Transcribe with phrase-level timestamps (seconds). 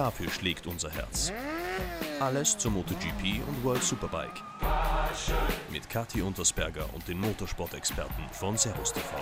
[0.00, 1.30] Dafür schlägt unser Herz.
[2.20, 4.42] Alles zur MotoGP und World Superbike.
[5.70, 9.18] Mit Kathi Untersberger und den Motorsport-Experten von Servus TV.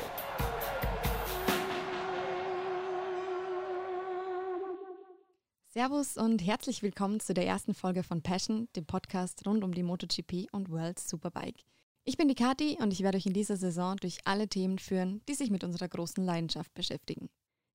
[5.66, 9.82] Servus und herzlich willkommen zu der ersten Folge von Passion, dem Podcast rund um die
[9.82, 11.64] MotoGP und World Superbike.
[12.04, 15.22] Ich bin die Kathi und ich werde euch in dieser Saison durch alle Themen führen,
[15.28, 17.30] die sich mit unserer großen Leidenschaft beschäftigen,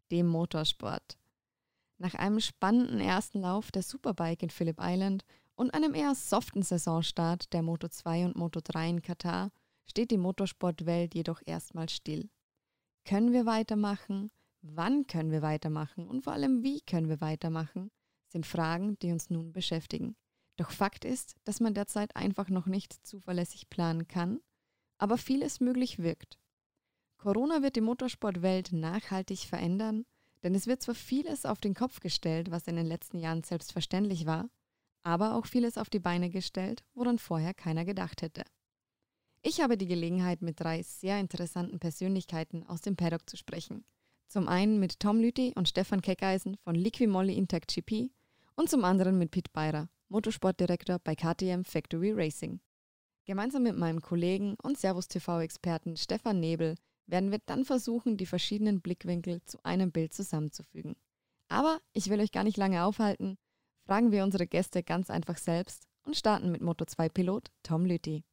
[0.09, 1.17] dem Motorsport.
[2.03, 5.23] Nach einem spannenden ersten Lauf der Superbike in Phillip Island
[5.55, 9.51] und einem eher soften Saisonstart der Moto 2 und Moto 3 in Katar
[9.85, 12.29] steht die Motorsportwelt jedoch erstmal still.
[13.05, 14.31] Können wir weitermachen?
[14.61, 16.09] Wann können wir weitermachen?
[16.09, 17.89] Und vor allem, wie können wir weitermachen?
[18.27, 20.17] sind Fragen, die uns nun beschäftigen.
[20.57, 24.41] Doch Fakt ist, dass man derzeit einfach noch nicht zuverlässig planen kann,
[24.97, 26.37] aber vieles möglich wirkt.
[27.17, 30.03] Corona wird die Motorsportwelt nachhaltig verändern
[30.43, 34.25] denn es wird zwar vieles auf den Kopf gestellt, was in den letzten Jahren selbstverständlich
[34.25, 34.49] war,
[35.03, 38.43] aber auch vieles auf die Beine gestellt, woran vorher keiner gedacht hätte.
[39.41, 43.83] Ich habe die Gelegenheit, mit drei sehr interessanten Persönlichkeiten aus dem Paddock zu sprechen.
[44.27, 48.09] Zum einen mit Tom Lüthi und Stefan Keckeisen von Liquimolli Intact GP
[48.55, 52.61] und zum anderen mit Pete Beirer, Motorsportdirektor bei KTM Factory Racing.
[53.25, 56.75] Gemeinsam mit meinem Kollegen und Servus TV-Experten Stefan Nebel
[57.07, 60.95] werden wir dann versuchen, die verschiedenen Blickwinkel zu einem Bild zusammenzufügen.
[61.49, 63.37] Aber ich will euch gar nicht lange aufhalten.
[63.85, 68.23] Fragen wir unsere Gäste ganz einfach selbst und starten mit Moto2-Pilot Tom Lüthi.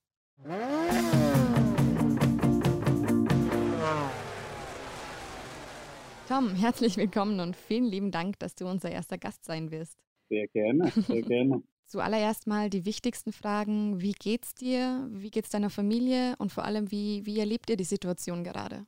[6.28, 9.98] Tom, herzlich willkommen und vielen lieben Dank, dass du unser erster Gast sein wirst.
[10.28, 11.62] Sehr gerne, sehr gerne.
[11.90, 14.00] Zuallererst mal die wichtigsten Fragen.
[14.00, 15.08] Wie geht's dir?
[15.10, 16.36] Wie geht's deiner Familie?
[16.38, 18.86] Und vor allem, wie, wie erlebt ihr die Situation gerade?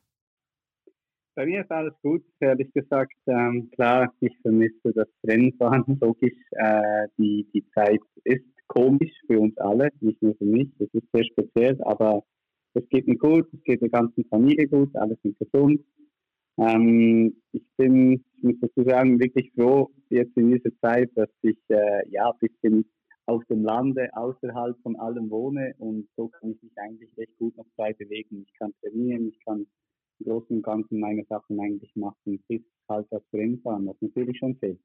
[1.35, 3.11] Bei mir ist alles gut, ehrlich gesagt.
[3.27, 6.39] Ähm, klar, ich vermisse das Rennfahren, logisch.
[6.51, 10.69] Äh, die, die Zeit ist komisch für uns alle, nicht nur für mich.
[10.79, 12.23] Es ist sehr speziell, aber
[12.73, 15.81] es geht mir gut, es geht der ganzen Familie gut, alles sind gesund.
[16.57, 21.57] Ähm, ich bin, ich muss dazu sagen, wirklich froh jetzt in dieser Zeit, dass ich
[21.69, 22.85] äh, ja ein bisschen
[23.25, 27.55] auf dem Lande außerhalb von allem wohne und so kann ich mich eigentlich recht gut
[27.57, 28.45] noch frei bewegen.
[28.45, 29.65] Ich kann trainieren, ich kann
[30.19, 34.55] im Großen und Ganzen meine Sachen eigentlich machen, bis halt das Rennfahren, was natürlich schon
[34.57, 34.79] fehlt.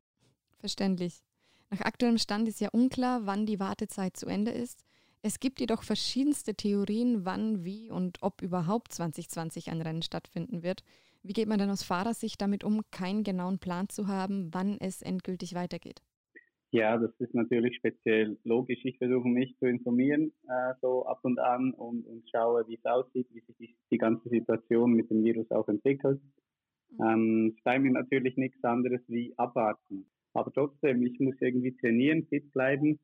[0.61, 1.23] Verständlich.
[1.71, 4.85] Nach aktuellem Stand ist ja unklar, wann die Wartezeit zu Ende ist.
[5.21, 10.85] Es gibt jedoch verschiedenste Theorien, wann, wie und ob überhaupt 2020 ein Rennen stattfinden wird.
[11.23, 15.03] Wie geht man denn aus Fahrersicht damit um, keinen genauen Plan zu haben, wann es
[15.03, 16.01] endgültig weitergeht?
[16.71, 18.85] Ja, das ist natürlich speziell logisch.
[18.85, 22.85] Ich versuche mich zu informieren, äh, so ab und an und, und schaue, wie es
[22.85, 26.21] aussieht, wie sich die, die, ganze Situation mit dem Virus auch entwickelt.
[26.91, 27.05] Mhm.
[27.05, 30.05] Ähm, es bleibt mir natürlich nichts anderes wie abwarten.
[30.35, 32.99] Aber trotzdem, ich muss irgendwie trainieren, fit bleiben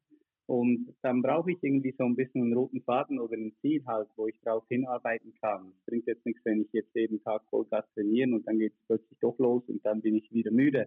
[0.46, 4.08] und dann brauche ich irgendwie so ein bisschen einen roten Faden oder ein Ziel halt,
[4.16, 5.72] wo ich darauf hinarbeiten kann.
[5.74, 8.86] Es bringt jetzt nichts, wenn ich jetzt jeden Tag Vollgas trainieren und dann geht es
[8.86, 10.86] plötzlich doch los und dann bin ich wieder müde.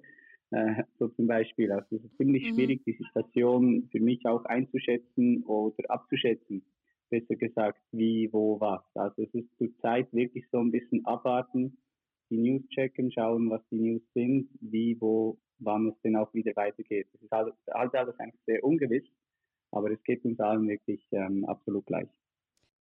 [0.51, 1.71] Äh, so zum Beispiel.
[1.71, 2.55] Also es ist ziemlich mhm.
[2.55, 6.63] schwierig, die Situation für mich auch einzuschätzen oder abzuschätzen.
[7.09, 8.83] Besser gesagt, wie, wo, was.
[8.95, 11.77] Also es ist zurzeit wirklich so ein bisschen abwarten,
[12.29, 16.53] die News checken, schauen, was die News sind, wie, wo, wann es denn auch wieder
[16.55, 17.07] weitergeht.
[17.13, 19.05] Es ist halt, halt alles eigentlich sehr ungewiss.
[19.71, 22.09] Aber es geht uns allen wirklich ähm, absolut gleich.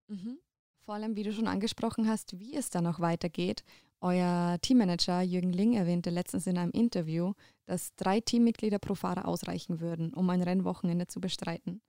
[0.09, 0.39] Mhm.
[0.81, 3.63] Vor allem, wie du schon angesprochen hast, wie es dann auch weitergeht.
[4.03, 7.35] Euer Teammanager Jürgen Ling erwähnte letztens in einem Interview,
[7.67, 11.81] dass drei Teammitglieder pro Fahrer ausreichen würden, um ein Rennwochenende zu bestreiten.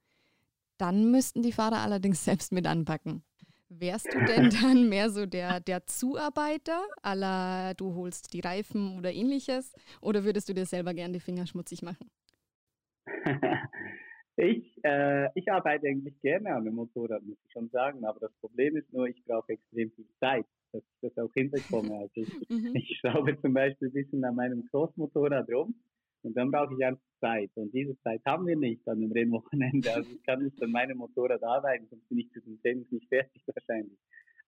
[0.77, 3.23] Dann müssten die Fahrer allerdings selbst mit anpacken.
[3.67, 9.11] Wärst du denn dann mehr so der, der Zuarbeiter, aller du holst die Reifen oder
[9.11, 12.11] ähnliches, oder würdest du dir selber gern die Finger schmutzig machen?
[14.35, 18.03] Ich, äh, ich arbeite eigentlich gerne an dem Motorrad, muss ich schon sagen.
[18.03, 21.95] Aber das Problem ist nur, ich brauche extrem viel Zeit, dass ich das auch hinbekomme.
[21.95, 22.75] Also ich, mhm.
[22.75, 25.75] ich schraube zum Beispiel ein bisschen an meinem Cross-Motorrad rum
[26.23, 27.51] und dann brauche ich einfach Zeit.
[27.55, 29.93] Und diese Zeit haben wir nicht an dem Rennwochenende.
[29.93, 33.07] Also ich kann nicht an meinem Motorrad arbeiten, sonst bin ich zu dem Tennis nicht
[33.07, 33.97] fertig wahrscheinlich.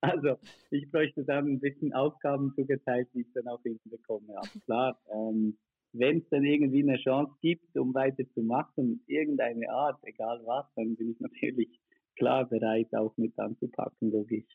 [0.01, 0.37] Also
[0.71, 4.37] ich bräuchte dann ein bisschen Aufgaben zugeteilt, die ich dann auch hinbekomme.
[4.37, 5.57] Aber klar, ähm,
[5.93, 11.11] wenn es dann irgendwie eine Chance gibt, um weiterzumachen, irgendeine Art, egal was, dann bin
[11.11, 11.79] ich natürlich
[12.17, 14.45] klar bereit, auch mit anzupacken, logisch.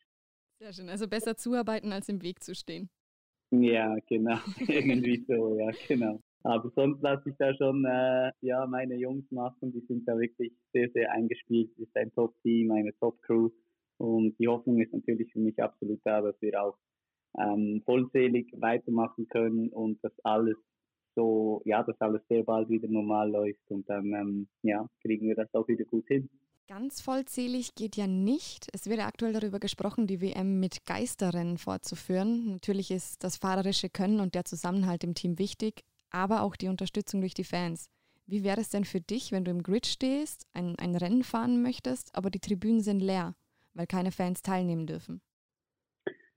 [0.61, 0.89] Sehr schön.
[0.89, 2.87] Also besser zuarbeiten, als im Weg zu stehen.
[3.49, 4.37] Ja, genau.
[4.67, 6.21] irgendwie so, ja, genau.
[6.43, 9.71] Aber sonst lasse ich da schon äh, ja, meine Jungs machen.
[9.71, 11.71] Die sind da wirklich sehr, sehr eingespielt.
[11.73, 13.49] Es ist ein Top-Team, eine Top-Crew.
[13.97, 16.77] Und die Hoffnung ist natürlich für mich absolut da, dass wir auch
[17.39, 20.57] ähm, vollzählig weitermachen können und das alles
[21.15, 25.35] so, ja, dass alles sehr bald wieder normal läuft und dann, ähm, ja, kriegen wir
[25.35, 26.29] das auch wieder gut hin.
[26.73, 28.69] Ganz vollzählig geht ja nicht.
[28.71, 32.49] Es wird ja aktuell darüber gesprochen, die WM mit Geisterrennen fortzuführen.
[32.49, 37.19] Natürlich ist das fahrerische Können und der Zusammenhalt im Team wichtig, aber auch die Unterstützung
[37.19, 37.89] durch die Fans.
[38.25, 41.61] Wie wäre es denn für dich, wenn du im Grid stehst, ein, ein Rennen fahren
[41.61, 43.35] möchtest, aber die Tribünen sind leer,
[43.73, 45.19] weil keine Fans teilnehmen dürfen?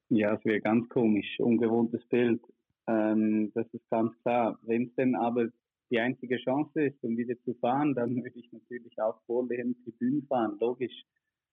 [0.09, 2.43] Ja, es wäre ganz komisch, ungewohntes Bild.
[2.89, 4.59] Ähm, das ist ganz klar.
[4.63, 5.51] Wenn es denn aber
[5.95, 9.77] die einzige Chance ist, um wieder zu fahren, dann würde ich natürlich auch vor den
[9.85, 11.05] Tribünen fahren, logisch.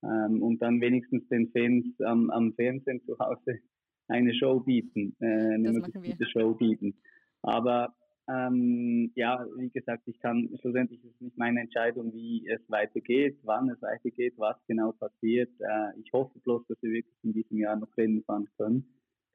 [0.04, 3.60] Ähm, und dann wenigstens den Fans am, am Fernsehen zu Hause
[4.08, 6.96] eine Show bieten, äh, eine möglichste Show bieten.
[7.44, 7.94] Aber
[8.28, 13.38] ähm, ja, wie gesagt, ich kann schlussendlich ist es nicht meine Entscheidung, wie es weitergeht,
[13.44, 15.52] wann es weitergeht, was genau passiert.
[15.60, 18.86] Äh, ich hoffe bloß, dass wir wirklich in diesem Jahr noch Rennen fahren können,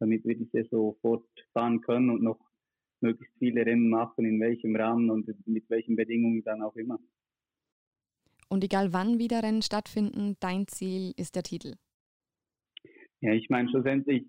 [0.01, 2.39] damit wir die Saison fortfahren können und noch
[3.07, 6.99] möglichst viele Rennen machen, in welchem Rahmen und mit welchen Bedingungen dann auch immer.
[8.49, 11.75] Und egal wann wieder Rennen stattfinden, dein Ziel ist der Titel.
[13.21, 14.25] Ja, ich meine, schlussendlich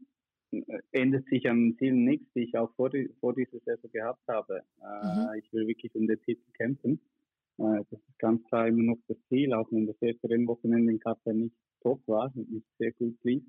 [0.92, 4.64] ändert sich am Ziel nichts, die ich auch vor, die, vor dieser Saison gehabt habe.
[4.82, 5.40] Äh, mhm.
[5.44, 7.00] Ich will wirklich um den Titel kämpfen.
[7.58, 11.00] Äh, das ist ganz klar immer noch das Ziel, auch wenn das erste Rennwochenende in
[11.00, 13.44] Katar nicht top war und nicht sehr gut lief.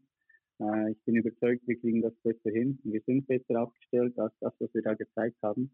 [0.61, 2.79] Äh, ich bin überzeugt, wir kriegen das besser hin.
[2.85, 5.71] Wir sind besser aufgestellt als das, was wir da gezeigt haben.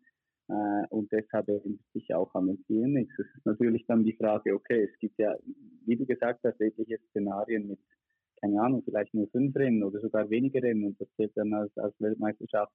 [0.90, 3.18] und deshalb ändert sich auch am Ziel nichts.
[3.18, 5.34] Es ist natürlich dann die Frage, okay, es gibt ja,
[5.86, 7.78] wie du gesagt hast, etliche Szenarien mit
[8.44, 11.76] keine Ahnung, vielleicht nur fünf Rennen oder sogar weniger Rennen und das zählt dann als,
[11.78, 12.72] als Weltmeisterschaft.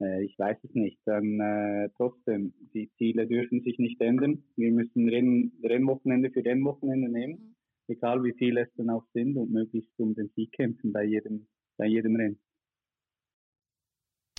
[0.00, 0.98] Äh, ich weiß es nicht.
[1.04, 4.42] Dann äh, trotzdem, die Ziele dürfen sich nicht ändern.
[4.56, 7.54] Wir müssen Renn, Rennwochenende für Rennwochenende nehmen, mhm.
[7.88, 11.46] Egal wie viele es dann auch sind und möglichst um den Sieg kämpfen bei jedem,
[11.76, 12.40] bei jedem Rennen.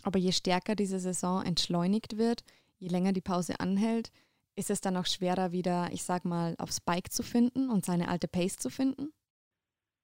[0.03, 2.43] Aber je stärker diese Saison entschleunigt wird,
[2.77, 4.11] je länger die Pause anhält,
[4.55, 8.09] ist es dann auch schwerer wieder, ich sag mal, aufs Bike zu finden und seine
[8.09, 9.13] alte Pace zu finden?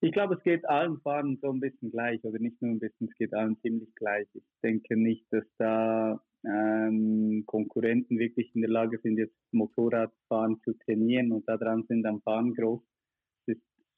[0.02, 3.10] Ich glaube, es geht allen Fahrern so ein bisschen gleich, oder nicht nur ein bisschen,
[3.10, 4.28] es geht allen ziemlich gleich.
[4.34, 10.74] Ich denke nicht, dass da ähm, Konkurrenten wirklich in der Lage sind, jetzt Motorradfahren zu
[10.86, 12.82] trainieren und daran sind am Fahren groß.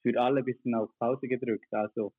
[0.03, 1.71] Für alle ein bisschen auf Pause gedrückt.
[1.73, 2.13] Also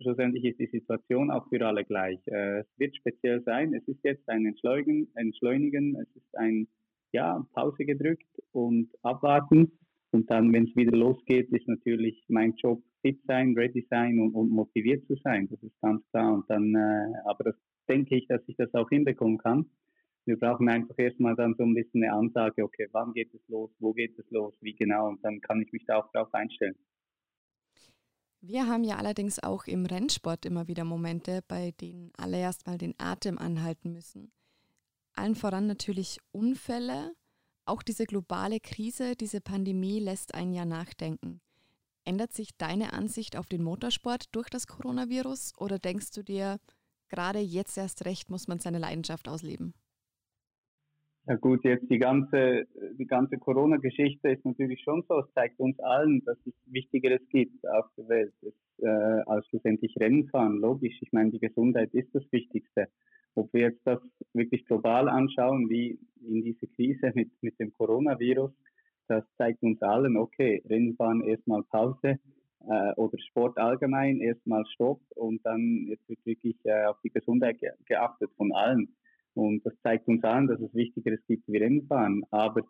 [0.00, 2.20] schlussendlich ist die Situation auch für alle gleich.
[2.26, 3.74] Äh, es wird speziell sein.
[3.74, 5.96] Es ist jetzt ein Entschleunigen, Entschleunigen.
[5.96, 6.68] es ist ein
[7.12, 9.72] ja, Pause gedrückt und abwarten.
[10.12, 14.34] Und dann, wenn es wieder losgeht, ist natürlich mein Job fit sein, ready sein und,
[14.34, 15.48] und motiviert zu sein.
[15.48, 16.34] Das ist ganz klar.
[16.34, 17.54] Und dann, äh, aber das
[17.88, 19.66] denke ich, dass ich das auch hinbekommen kann.
[20.26, 23.70] Wir brauchen einfach erstmal dann so ein bisschen eine Ansage, okay, wann geht es los,
[23.78, 26.76] wo geht es los, wie genau, und dann kann ich mich da auch darauf einstellen.
[28.42, 32.94] Wir haben ja allerdings auch im Rennsport immer wieder Momente, bei denen alle erstmal den
[32.98, 34.32] Atem anhalten müssen.
[35.14, 37.14] Allen voran natürlich Unfälle.
[37.66, 41.42] Auch diese globale Krise, diese Pandemie lässt einen ja nachdenken.
[42.04, 46.58] Ändert sich deine Ansicht auf den Motorsport durch das Coronavirus oder denkst du dir,
[47.08, 49.74] gerade jetzt erst recht muss man seine Leidenschaft ausleben?
[51.26, 52.66] Ja gut, jetzt die ganze,
[52.98, 55.20] die ganze Corona-Geschichte ist natürlich schon so.
[55.20, 58.88] Es zeigt uns allen, dass es Wichtigeres gibt auf der Welt es, äh,
[59.26, 60.58] als schlussendlich Rennen fahren.
[60.58, 62.88] Logisch, ich meine, die Gesundheit ist das Wichtigste.
[63.34, 64.00] Ob wir jetzt das
[64.32, 68.50] wirklich global anschauen, wie in diese Krise mit, mit dem Coronavirus,
[69.06, 72.18] das zeigt uns allen, okay, Rennfahren erstmal Pause
[72.68, 77.58] äh, oder Sport allgemein erstmal Stopp und dann jetzt wird wirklich äh, auf die Gesundheit
[77.58, 78.88] ge geachtet von allen.
[79.34, 82.24] Und das zeigt uns allen, dass es Wichtigeres gibt wie Rennfahren.
[82.30, 82.62] Aber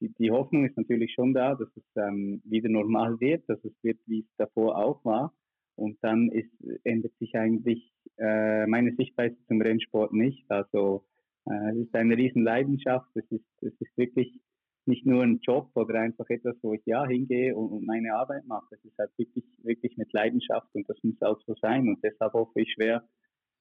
[0.00, 3.72] die, die Hoffnung ist natürlich schon da, dass es ähm, wieder normal wird, dass es
[3.82, 5.32] wird, wie es davor auch war.
[5.76, 6.50] Und dann ist,
[6.84, 10.50] ändert sich eigentlich äh, meine Sichtweise zum Rennsport nicht.
[10.50, 11.04] Also
[11.46, 13.08] äh, es ist eine riesen Leidenschaft.
[13.14, 14.40] Es ist, es ist wirklich
[14.86, 18.46] nicht nur ein Job oder einfach etwas, wo ich ja hingehe und, und meine Arbeit
[18.46, 18.74] mache.
[18.74, 21.88] Es ist halt wirklich, wirklich mit Leidenschaft und das muss auch so sein.
[21.88, 23.06] Und deshalb hoffe ich schwer,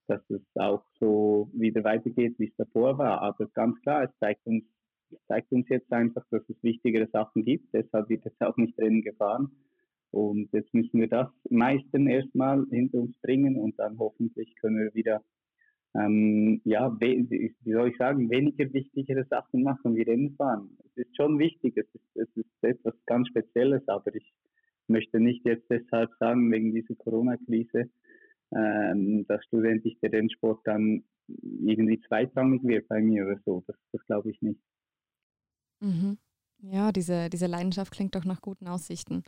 [0.07, 3.21] dass es auch so wieder weitergeht, wie es davor war.
[3.21, 4.63] Aber ganz klar, es zeigt uns,
[5.11, 7.73] es zeigt uns jetzt einfach, dass es wichtigere Sachen gibt.
[7.73, 9.51] Deshalb wird es auch nicht Rennen gefahren.
[10.11, 14.93] Und jetzt müssen wir das meisten erstmal hinter uns bringen und dann hoffentlich können wir
[14.93, 15.21] wieder
[15.95, 20.77] ähm, ja, wie soll ich sagen, weniger wichtigere Sachen machen wie Rennfahren.
[20.83, 24.33] Es ist schon wichtig, es ist, es ist etwas ganz Spezielles, aber ich
[24.87, 27.89] möchte nicht jetzt deshalb sagen, wegen dieser Corona-Krise,
[28.53, 33.63] ähm, dass schlussendlich der Rennsport dann irgendwie zweitrangig wird bei mir oder so.
[33.67, 34.59] Das, das glaube ich nicht.
[35.81, 36.17] Mhm.
[36.59, 39.23] Ja, diese, diese Leidenschaft klingt doch nach guten Aussichten.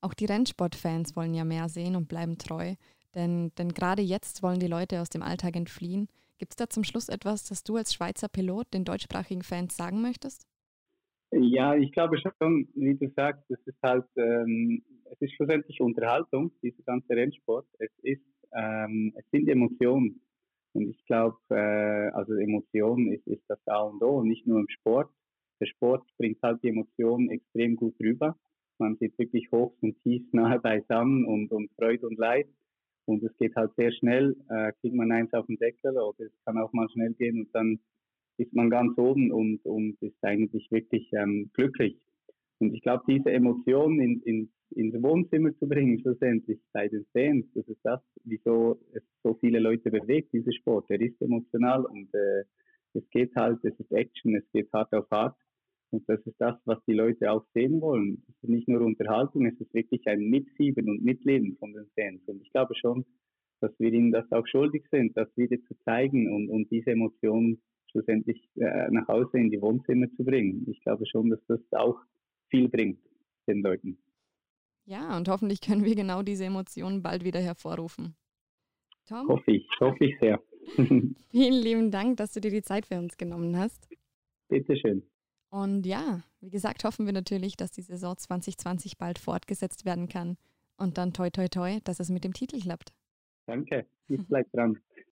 [0.00, 2.74] Auch die Rennsportfans wollen ja mehr sehen und bleiben treu.
[3.14, 6.08] Denn, denn gerade jetzt wollen die Leute aus dem Alltag entfliehen,
[6.42, 10.02] Gibt es da zum Schluss etwas, das du als Schweizer Pilot den deutschsprachigen Fans sagen
[10.02, 10.44] möchtest?
[11.30, 16.50] Ja, ich glaube schon, wie du sagst, es ist halt, ähm, es ist schlussendlich Unterhaltung,
[16.60, 17.68] dieser ganze Rennsport.
[17.78, 18.24] Es ist,
[18.54, 20.20] ähm, es sind Emotionen.
[20.74, 24.68] Und ich glaube, äh, also Emotionen ist, ist das A und O, nicht nur im
[24.68, 25.10] Sport.
[25.60, 28.36] Der Sport bringt halt die Emotionen extrem gut rüber.
[28.78, 32.48] Man sieht wirklich Hochs und Tiefs nahe beisammen und, und Freude und Leid.
[33.04, 36.44] Und es geht halt sehr schnell, äh, kriegt man eins auf den Deckel oder es
[36.44, 37.80] kann auch mal schnell gehen und dann
[38.38, 41.96] ist man ganz oben und, und ist eigentlich wirklich ähm, glücklich.
[42.58, 47.46] Und ich glaube, diese Emotionen in, in, ins Wohnzimmer zu bringen, schlussendlich bei den Fans,
[47.54, 50.88] das ist das, wieso es so viele Leute bewegt, dieser Sport.
[50.90, 52.44] Der ist emotional und äh,
[52.94, 55.36] es geht halt, es ist Action, es geht hart auf hart.
[55.90, 58.22] Und das ist das, was die Leute auch sehen wollen.
[58.28, 62.22] Es ist nicht nur Unterhaltung, es ist wirklich ein Mitfiebern und Mitleben von den Fans.
[62.26, 63.04] Und ich glaube schon,
[63.60, 67.60] dass wir ihnen das auch schuldig sind, das wieder zu zeigen und, und diese Emotionen
[67.90, 70.66] schlussendlich äh, nach Hause in die Wohnzimmer zu bringen.
[70.68, 72.00] Ich glaube schon, dass das auch
[72.48, 72.98] viel bringt
[73.46, 73.98] den Leuten.
[74.84, 78.16] Ja, und hoffentlich können wir genau diese Emotionen bald wieder hervorrufen.
[79.06, 79.28] Tom?
[79.28, 80.40] Hoffe ich, hoffe ich sehr.
[80.76, 83.88] Vielen lieben Dank, dass du dir die Zeit für uns genommen hast.
[84.48, 85.02] Bitteschön.
[85.50, 90.36] Und ja, wie gesagt, hoffen wir natürlich, dass die Saison 2020 bald fortgesetzt werden kann.
[90.76, 92.92] Und dann toi toi toi, dass es mit dem Titel klappt.
[93.46, 94.78] Danke, ich bleib dran.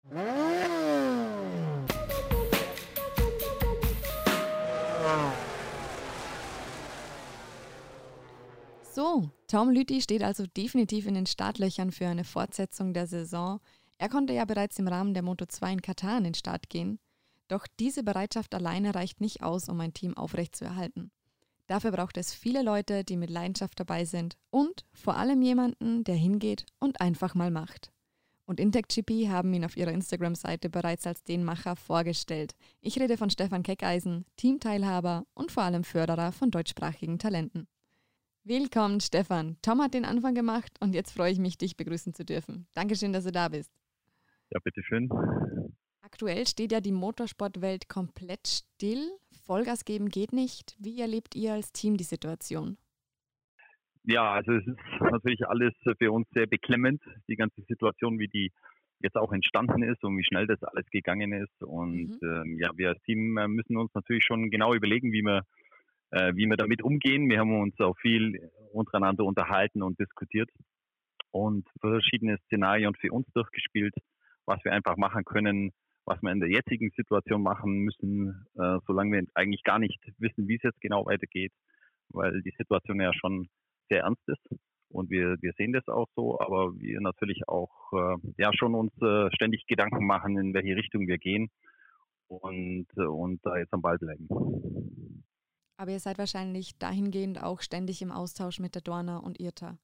[8.93, 13.59] So, Tom Lüthi steht also definitiv in den Startlöchern für eine Fortsetzung der Saison.
[13.97, 16.99] Er konnte ja bereits im Rahmen der Moto 2 in Katar in den Start gehen.
[17.47, 21.09] Doch diese Bereitschaft alleine reicht nicht aus, um ein Team aufrechtzuerhalten.
[21.65, 26.15] Dafür braucht es viele Leute, die mit Leidenschaft dabei sind und vor allem jemanden, der
[26.15, 27.91] hingeht und einfach mal macht.
[28.45, 32.53] Und IntecGP haben ihn auf ihrer Instagram-Seite bereits als den Macher vorgestellt.
[32.79, 37.67] Ich rede von Stefan Keckeisen, Teamteilhaber und vor allem Förderer von deutschsprachigen Talenten.
[38.45, 39.55] Willkommen, Stefan.
[39.61, 42.67] Tom hat den Anfang gemacht und jetzt freue ich mich, dich begrüßen zu dürfen.
[42.73, 43.71] Dankeschön, dass du da bist.
[44.49, 45.07] Ja, bitteschön.
[46.01, 49.11] Aktuell steht ja die Motorsportwelt komplett still.
[49.45, 50.75] Vollgas geben geht nicht.
[50.77, 52.75] Wie erlebt ihr als Team die Situation?
[54.03, 58.51] Ja, also es ist natürlich alles für uns sehr beklemmend, die ganze Situation, wie die
[58.99, 61.63] jetzt auch entstanden ist und wie schnell das alles gegangen ist.
[61.63, 62.27] Und mhm.
[62.27, 65.43] ähm, ja, wir als Team äh, müssen uns natürlich schon genau überlegen, wie wir
[66.13, 67.29] äh, wie wir damit umgehen.
[67.29, 70.49] Wir haben uns auch viel untereinander unterhalten und diskutiert
[71.31, 73.95] und verschiedene Szenarien für uns durchgespielt,
[74.45, 75.71] was wir einfach machen können,
[76.05, 80.47] was wir in der jetzigen Situation machen müssen, äh, solange wir eigentlich gar nicht wissen,
[80.47, 81.51] wie es jetzt genau weitergeht,
[82.09, 83.47] weil die Situation ja schon
[83.89, 84.45] sehr ernst ist.
[84.89, 88.93] Und wir, wir sehen das auch so, aber wir natürlich auch äh, ja schon uns
[89.01, 91.49] äh, ständig Gedanken machen, in welche Richtung wir gehen
[92.27, 94.27] und, äh, und da jetzt am Ball bleiben.
[95.83, 99.77] Aber ihr seid wahrscheinlich dahingehend auch ständig im Austausch mit der Dorna und IRTA.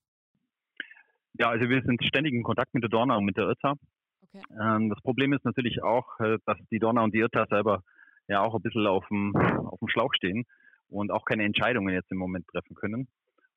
[1.33, 3.73] Ja, also wir sind ständig in Kontakt mit der Dorna und mit der IRTA.
[4.21, 4.41] Okay.
[4.61, 7.83] Ähm, das Problem ist natürlich auch, äh, dass die Dorna und die IRTA selber
[8.29, 10.45] ja auch ein bisschen auf dem, auf dem Schlauch stehen
[10.87, 13.09] und auch keine Entscheidungen jetzt im Moment treffen können.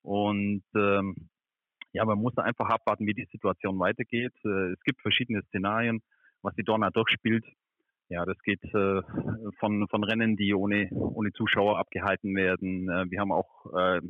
[0.03, 1.29] Und ähm,
[1.93, 4.35] ja, man muss einfach abwarten, wie die Situation weitergeht.
[4.45, 6.03] Äh, es gibt verschiedene Szenarien,
[6.43, 7.45] was die Dorna durchspielt.
[8.09, 9.03] Ja, das geht äh,
[9.59, 12.89] von, von Rennen, die ohne, ohne Zuschauer abgehalten werden.
[12.91, 14.01] Äh, wir haben auch äh,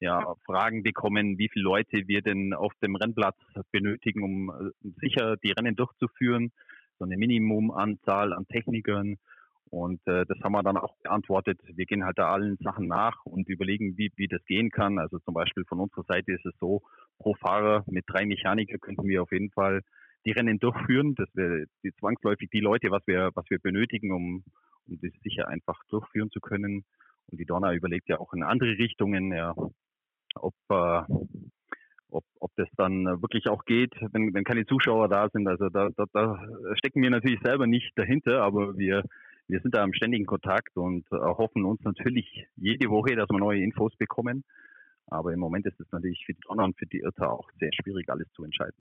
[0.00, 3.36] ja, Fragen bekommen, wie viele Leute wir denn auf dem Rennplatz
[3.70, 6.52] benötigen, um äh, sicher die Rennen durchzuführen.
[6.98, 9.16] So eine Minimumanzahl an Technikern.
[9.70, 11.60] Und äh, das haben wir dann auch beantwortet.
[11.64, 14.98] Wir gehen halt da allen Sachen nach und überlegen, wie, wie das gehen kann.
[14.98, 16.82] Also zum Beispiel von unserer Seite ist es so,
[17.18, 19.82] pro Fahrer mit drei Mechaniker könnten wir auf jeden Fall
[20.24, 21.14] die Rennen durchführen.
[21.14, 24.44] Das wäre die zwangsläufig die Leute, was wir, was wir benötigen, um,
[24.86, 26.84] um das sicher einfach durchführen zu können.
[27.30, 29.54] Und die Donner überlegt ja auch in andere Richtungen, ja,
[30.34, 31.02] ob, äh,
[32.08, 35.46] ob, ob das dann wirklich auch geht, wenn, wenn keine Zuschauer da sind.
[35.46, 39.04] Also da, da, da stecken wir natürlich selber nicht dahinter, aber wir,
[39.46, 43.62] wir sind da im ständigen Kontakt und hoffen uns natürlich jede Woche, dass wir neue
[43.62, 44.44] Infos bekommen.
[45.06, 47.70] Aber im Moment ist es natürlich für die Donner und für die Irrta auch sehr
[47.72, 48.80] schwierig, alles zu entscheiden.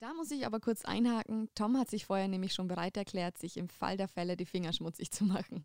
[0.00, 1.48] Da muss ich aber kurz einhaken.
[1.56, 4.72] Tom hat sich vorher nämlich schon bereit erklärt, sich im Fall der Fälle die Finger
[4.72, 5.64] schmutzig zu machen.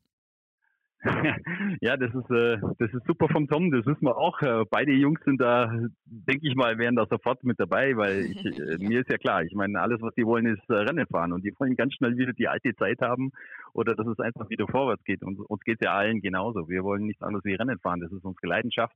[1.81, 4.41] ja, das ist, äh, das ist super vom Tom, das wissen wir auch.
[4.41, 5.69] Äh, beide Jungs sind da,
[6.05, 9.43] denke ich mal, wären da sofort mit dabei, weil ich, äh, mir ist ja klar,
[9.43, 12.17] ich meine, alles, was die wollen, ist äh, Rennen fahren und die wollen ganz schnell
[12.17, 13.31] wieder die alte Zeit haben
[13.73, 15.23] oder dass es einfach wieder vorwärts geht.
[15.23, 16.69] Und uns geht es ja allen genauso.
[16.69, 18.95] Wir wollen nichts anderes wie Rennen fahren, das ist unsere Leidenschaft.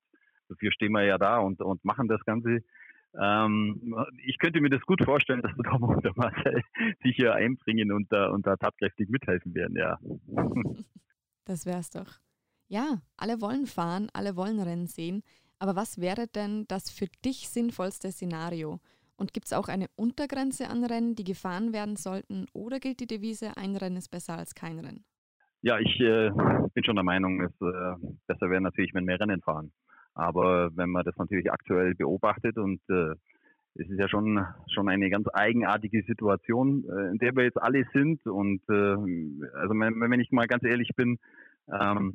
[0.49, 2.61] Dafür stehen wir ja da und, und machen das Ganze.
[3.19, 3.95] Ähm,
[4.25, 6.61] ich könnte mir das gut vorstellen, dass Tom und der Marcel
[7.03, 9.97] sich hier einbringen und da, und da tatkräftig mithelfen werden, ja.
[11.45, 12.19] Das wär's doch.
[12.67, 15.23] Ja, alle wollen fahren, alle wollen Rennen sehen.
[15.59, 18.81] Aber was wäre denn das für dich sinnvollste Szenario?
[19.15, 22.47] Und gibt es auch eine Untergrenze an Rennen, die gefahren werden sollten?
[22.51, 25.05] Oder gilt die Devise, ein Rennen ist besser als kein Rennen?
[25.61, 26.29] Ja, ich äh,
[26.73, 27.95] bin schon der Meinung, es äh,
[28.27, 29.71] besser wäre natürlich, wenn mehr Rennen fahren.
[30.17, 33.13] Aber wenn man das natürlich aktuell beobachtet und äh,
[33.75, 34.43] es ist ja schon,
[34.73, 38.25] schon eine ganz eigenartige Situation, äh, in der wir jetzt alle sind.
[38.25, 41.19] Und äh, also wenn, wenn ich mal ganz ehrlich bin,
[41.71, 42.13] ähm,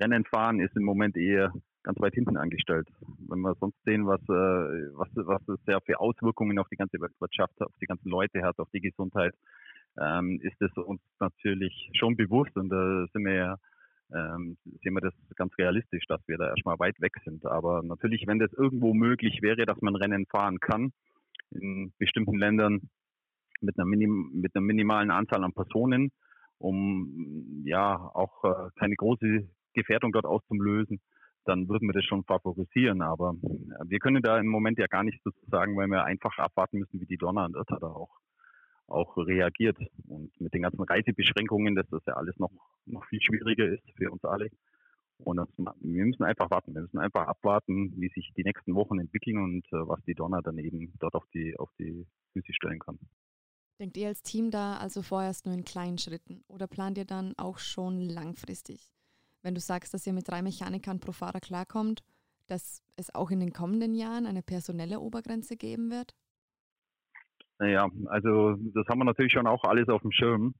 [0.00, 2.88] Rennen fahren ist im Moment eher ganz weit hinten angestellt.
[3.28, 7.00] Wenn wir sonst sehen, was, äh, was, was es ja für Auswirkungen auf die ganze
[7.00, 9.34] Wirtschaft, auf die ganzen Leute hat, auf die Gesundheit,
[9.98, 13.56] ähm, ist es uns natürlich schon bewusst und da sind wir ja
[14.14, 17.44] ähm, sehen wir das ganz realistisch, dass wir da erstmal weit weg sind.
[17.46, 20.92] Aber natürlich, wenn das irgendwo möglich wäre, dass man Rennen fahren kann,
[21.50, 22.80] in bestimmten Ländern
[23.60, 26.10] mit einer, minim mit einer minimalen Anzahl an Personen,
[26.58, 31.00] um ja auch äh, keine große Gefährdung dort auszulösen,
[31.44, 33.02] dann würden wir das schon favorisieren.
[33.02, 36.36] Aber äh, wir können da im Moment ja gar nichts dazu sagen, weil wir einfach
[36.38, 38.10] abwarten müssen, wie die Donner und Irrta da auch,
[38.88, 39.78] auch reagiert.
[40.06, 42.52] Und mit den ganzen Reisebeschränkungen, dass das ja alles noch,
[42.86, 44.48] noch viel schwieriger ist für uns alle.
[45.18, 46.74] Und das, wir müssen einfach warten.
[46.74, 50.42] Wir müssen einfach abwarten, wie sich die nächsten Wochen entwickeln und äh, was die Donner
[50.42, 52.98] dann eben dort auf die, auf die Füße stellen kann.
[53.78, 57.34] Denkt ihr als Team da also vorerst nur in kleinen Schritten oder plant ihr dann
[57.36, 58.92] auch schon langfristig?
[59.42, 62.02] Wenn du sagst, dass ihr mit drei Mechanikern pro Fahrer klarkommt,
[62.46, 66.14] dass es auch in den kommenden Jahren eine personelle Obergrenze geben wird?
[67.58, 70.54] Naja, also das haben wir natürlich schon auch alles auf dem Schirm.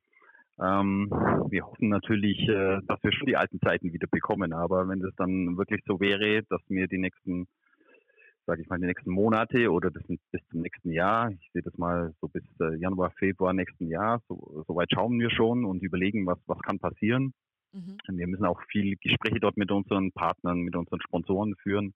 [0.61, 1.09] Ähm,
[1.49, 4.53] wir hoffen natürlich, äh, dass wir schon die alten Zeiten wieder bekommen.
[4.53, 7.47] Aber wenn das dann wirklich so wäre, dass wir die nächsten
[8.47, 11.31] sage ich mal, die nächsten Monate oder das bis zum nächsten Jahr.
[11.31, 14.21] Ich sehe das mal so bis äh, Januar, Februar nächsten Jahr.
[14.29, 17.35] So, so, weit schauen wir schon und überlegen, was, was kann passieren.
[17.73, 17.99] Mhm.
[18.09, 21.95] Wir müssen auch viel Gespräche dort mit unseren Partnern, mit unseren Sponsoren führen.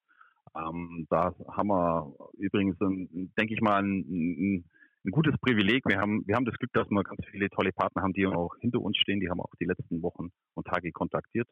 [0.56, 4.64] Ähm, da haben wir übrigens, ein, denke ich mal, ein, ein,
[5.06, 5.84] ein, gutes Privileg.
[5.86, 8.54] Wir haben, wir haben das Glück, dass wir ganz viele tolle Partner haben, die auch
[8.60, 9.20] hinter uns stehen.
[9.20, 11.48] Die haben auch die letzten Wochen und Tage kontaktiert.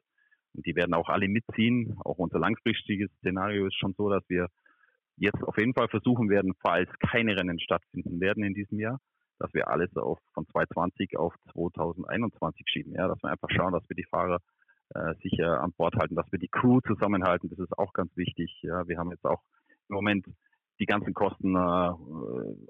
[0.54, 1.96] Und die werden auch alle mitziehen.
[2.04, 4.48] Auch unser langfristiges Szenario ist schon so, dass wir
[5.16, 8.98] jetzt auf jeden Fall versuchen werden, falls keine Rennen stattfinden werden in diesem Jahr,
[9.38, 12.94] dass wir alles auf, von 2020 auf 2021 schieben.
[12.94, 14.38] Ja, dass wir einfach schauen, dass wir die Fahrer
[14.94, 17.48] äh, sicher an Bord halten, dass wir die Crew zusammenhalten.
[17.50, 18.50] Das ist auch ganz wichtig.
[18.62, 19.42] Ja, wir haben jetzt auch
[19.88, 20.26] im Moment
[20.80, 21.58] die ganzen Kosten äh,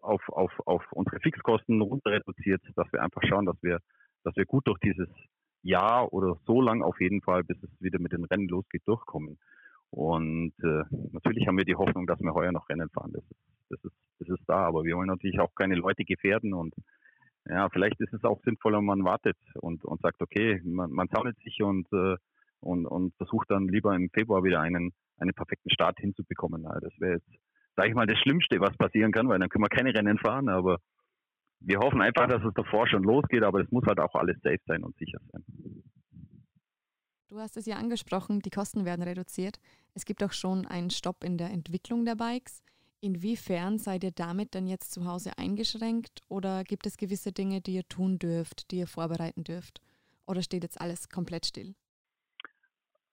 [0.02, 3.78] auf, auf, auf unsere Fixkosten runter reduziert, dass wir einfach schauen, dass wir,
[4.24, 5.08] dass wir gut durch dieses
[5.62, 9.38] Jahr oder so lang auf jeden Fall, bis es wieder mit den Rennen losgeht, durchkommen.
[9.90, 13.12] Und äh, natürlich haben wir die Hoffnung, dass wir heuer noch Rennen fahren.
[13.12, 13.40] Das ist,
[13.70, 16.74] das, ist, das ist da, aber wir wollen natürlich auch keine Leute gefährden und
[17.46, 21.36] ja, vielleicht ist es auch sinnvoller, man wartet und, und sagt, okay, man, man sammelt
[21.40, 22.16] sich und, äh,
[22.60, 26.66] und, und versucht dann lieber im Februar wieder einen, einen perfekten Start hinzubekommen.
[26.66, 27.28] Also das wäre jetzt,
[27.76, 30.48] sage ich mal, das Schlimmste, was passieren kann, weil dann können wir keine Rennen fahren,
[30.48, 30.78] aber
[31.60, 34.60] wir hoffen einfach, dass es davor schon losgeht, aber es muss halt auch alles safe
[34.66, 35.44] sein und sicher sein.
[37.28, 39.58] Du hast es ja angesprochen, die Kosten werden reduziert.
[39.94, 42.62] Es gibt auch schon einen Stopp in der Entwicklung der Bikes.
[43.00, 47.74] Inwiefern seid ihr damit dann jetzt zu Hause eingeschränkt oder gibt es gewisse Dinge, die
[47.74, 49.80] ihr tun dürft, die ihr vorbereiten dürft?
[50.26, 51.74] Oder steht jetzt alles komplett still?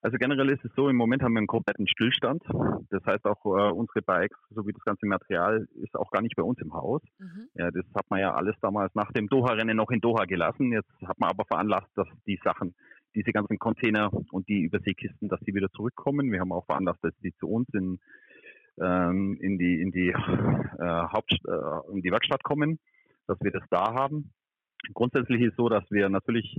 [0.04, 2.44] Also generell ist es so, im Moment haben wir einen kompletten Stillstand.
[2.90, 6.42] Das heißt auch äh, unsere Bikes sowie das ganze Material ist auch gar nicht bei
[6.42, 7.04] uns im Haus.
[7.20, 7.50] Mhm.
[7.54, 10.72] Ja, das hat man ja alles damals nach dem Doha-Rennen noch in Doha gelassen.
[10.72, 12.74] Jetzt hat man aber veranlasst, dass die Sachen
[13.14, 16.32] diese ganzen Container und die Überseekisten, dass die wieder zurückkommen.
[16.32, 18.00] Wir haben auch veranlasst, dass die zu uns in,
[18.82, 20.84] ähm, in die, in die, äh,
[21.14, 22.80] Haupt, äh, in die Werkstatt kommen,
[23.28, 24.34] dass wir das da haben.
[24.94, 26.58] Grundsätzlich ist es so, dass wir natürlich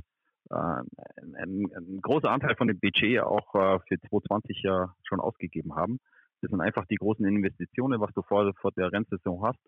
[0.52, 5.98] ein, ein, großer Anteil von dem Budget auch äh, für 2020 ja schon ausgegeben haben.
[6.40, 9.60] Das sind einfach die großen Investitionen, was du vor, vor der Rennsaison hast.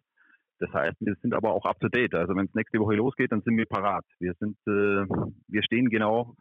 [0.59, 2.15] Das heißt, wir sind aber auch up to date.
[2.15, 4.05] Also wenn es nächste Woche losgeht, dann sind wir parat.
[4.19, 5.07] Wir sind, äh,
[5.49, 6.37] wir stehen genau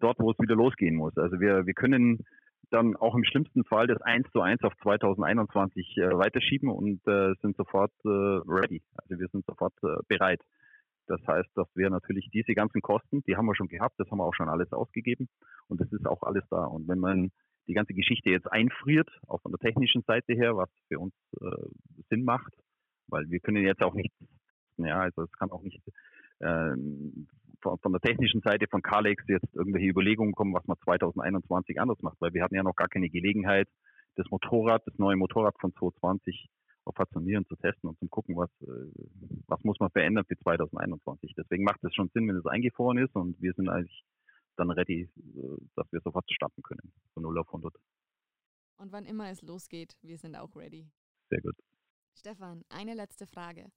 [0.00, 1.16] dort, wo es wieder losgehen muss.
[1.16, 2.24] Also wir, wir können
[2.70, 7.34] dann auch im schlimmsten Fall das 1 zu 1 auf 2021 äh, weiterschieben und äh,
[7.40, 8.82] sind sofort äh, ready.
[8.96, 10.40] Also wir sind sofort äh, bereit.
[11.08, 14.18] Das heißt, dass wir natürlich diese ganzen Kosten, die haben wir schon gehabt, das haben
[14.18, 15.28] wir auch schon alles ausgegeben
[15.68, 16.64] und das ist auch alles da.
[16.64, 17.30] Und wenn man
[17.66, 21.68] die ganze Geschichte jetzt einfriert, auch von der technischen Seite her, was für uns äh,
[22.10, 22.52] Sinn macht,
[23.08, 24.12] weil wir können jetzt auch nicht,
[24.76, 25.82] ja, also es kann auch nicht
[26.40, 27.26] ähm,
[27.62, 32.00] von, von, der technischen Seite von Kalex jetzt irgendwelche Überlegungen kommen, was man 2021 anders
[32.02, 33.68] macht, weil wir hatten ja noch gar keine Gelegenheit,
[34.16, 36.48] das Motorrad, das neue Motorrad von 2020
[36.88, 38.50] auf Turnieren zu testen und zu gucken, was,
[39.46, 41.34] was muss man verändern für 2021.
[41.36, 44.04] Deswegen macht es schon Sinn, wenn es eingefroren ist und wir sind eigentlich
[44.56, 45.08] dann ready,
[45.76, 47.74] dass wir sofort starten können, von 0 auf 100.
[48.78, 50.90] Und wann immer es losgeht, wir sind auch ready.
[51.30, 51.56] Sehr gut.
[52.14, 53.70] Stefan, eine letzte Frage.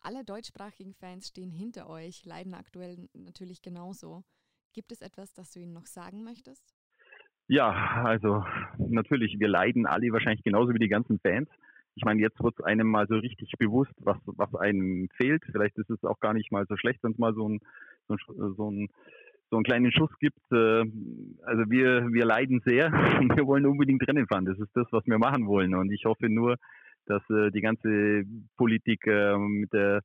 [0.00, 4.24] Alle deutschsprachigen Fans stehen hinter euch, leiden aktuell natürlich genauso.
[4.72, 6.74] Gibt es etwas, das du ihnen noch sagen möchtest?
[7.48, 7.72] Ja,
[8.04, 8.44] also
[8.78, 11.48] natürlich, wir leiden alle wahrscheinlich genauso wie die ganzen Fans.
[11.94, 15.42] Ich meine, jetzt wird es einem mal so richtig bewusst, was, was einem fehlt.
[15.50, 17.60] Vielleicht ist es auch gar nicht mal so schlecht, wenn es mal so ein,
[18.08, 18.88] so ein, so ein
[19.50, 20.40] so einen kleinen Schuss gibt.
[20.52, 20.84] Äh,
[21.42, 22.86] also wir, wir leiden sehr
[23.20, 24.44] und wir wollen unbedingt Rennen fahren.
[24.44, 25.74] Das ist das, was wir machen wollen.
[25.74, 26.56] Und ich hoffe nur,
[27.06, 28.24] dass äh, die ganze
[28.56, 30.02] Politik äh, mit der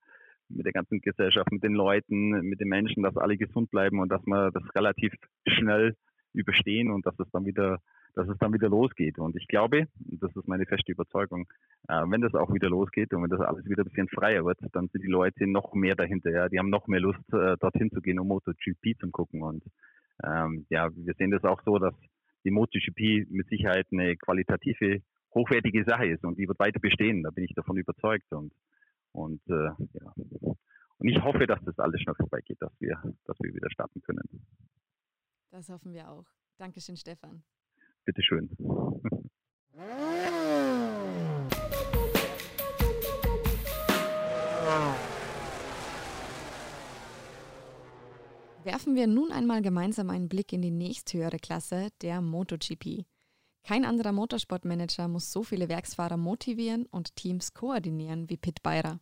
[0.48, 4.10] mit der ganzen Gesellschaft, mit den Leuten, mit den Menschen, dass alle gesund bleiben und
[4.10, 5.12] dass wir das relativ
[5.48, 5.96] schnell
[6.34, 7.80] überstehen und dass es dann wieder
[8.16, 9.20] dass es dann wieder losgeht.
[9.20, 11.48] Und ich glaube, das ist meine feste Überzeugung,
[11.88, 14.60] äh, wenn das auch wieder losgeht und wenn das alles wieder ein bisschen freier wird,
[14.74, 16.32] dann sind die Leute noch mehr dahinter.
[16.32, 19.44] Ja, die haben noch mehr Lust, äh, dorthin zu gehen, um MotoGP zu gucken.
[19.44, 19.64] Und
[20.24, 21.94] ähm, ja, wir sehen das auch so, dass
[22.46, 25.02] die MotoGP mit Sicherheit eine qualitative,
[25.34, 27.24] hochwertige Sache ist und die wird weiter bestehen.
[27.24, 28.32] Da bin ich davon überzeugt.
[28.32, 28.54] Und
[29.16, 30.14] und äh, ja.
[30.98, 34.46] Und ich hoffe, dass das alles schnell vorbeigeht, dass wir, dass wir wieder starten können.
[35.52, 36.26] Das hoffen wir auch.
[36.58, 37.44] Dankeschön, Stefan.
[38.06, 38.50] Bitteschön.
[48.64, 53.06] Werfen wir nun einmal gemeinsam einen Blick in die nächsthöhere Klasse, der MotoGP.
[53.64, 59.00] Kein anderer Motorsportmanager muss so viele Werksfahrer motivieren und Teams koordinieren wie Pit Beirer.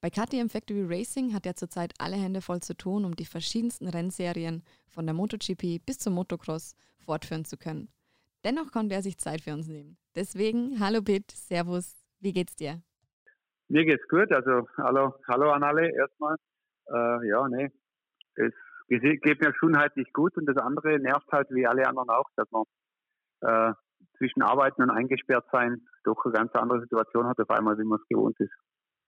[0.00, 3.88] Bei KTM Factory Racing hat er zurzeit alle Hände voll zu tun, um die verschiedensten
[3.88, 7.88] Rennserien von der MotoGP bis zum Motocross fortführen zu können.
[8.44, 9.98] Dennoch konnte er sich Zeit für uns nehmen.
[10.14, 12.82] Deswegen, hallo Pit, Servus, wie geht's dir?
[13.68, 16.36] Mir geht's gut, also hallo, hallo an alle erstmal.
[16.88, 17.70] Äh, ja, nee,
[18.36, 18.52] es
[18.88, 22.64] geht mir gesundheitlich gut und das andere nervt halt wie alle anderen auch, dass man
[23.42, 23.72] äh,
[24.18, 27.98] zwischen Arbeiten und eingesperrt sein doch eine ganz andere Situation hat auf einmal, wie man
[28.00, 28.52] es gewohnt ist.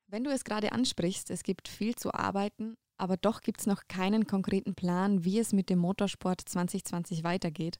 [0.06, 3.82] Wenn du es gerade ansprichst, es gibt viel zu arbeiten, aber doch gibt es noch
[3.88, 7.78] keinen konkreten Plan, wie es mit dem Motorsport 2020 weitergeht.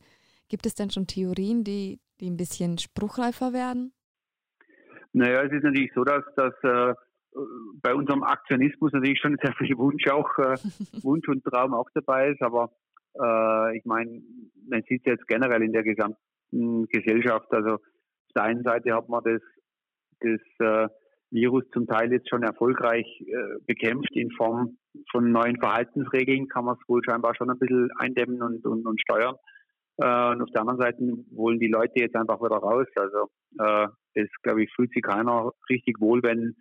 [0.53, 3.95] Gibt es denn schon Theorien, die, die ein bisschen spruchreifer werden?
[5.15, 6.93] Naja, es ist natürlich so, dass, dass äh,
[7.81, 10.57] bei unserem Aktionismus natürlich schon sehr viel Wunsch auch, äh,
[11.03, 12.71] Wunsch und Traum auch dabei ist, aber
[13.15, 14.21] äh, ich meine,
[14.69, 17.51] man sieht es jetzt generell in der gesamten Gesellschaft.
[17.51, 17.81] Also auf
[18.37, 19.41] der einen Seite hat man das,
[20.21, 20.89] das äh,
[21.31, 24.77] Virus zum Teil jetzt schon erfolgreich äh, bekämpft in Form
[25.11, 29.01] von neuen Verhaltensregeln, kann man es wohl scheinbar schon ein bisschen eindämmen und, und, und
[29.01, 29.37] steuern.
[29.99, 30.99] Äh, und auf der anderen Seite
[31.33, 32.87] wollen die Leute jetzt einfach wieder raus.
[32.97, 33.29] Also
[33.59, 36.57] äh, es, glaube ich, fühlt sich keiner richtig wohl, wenn,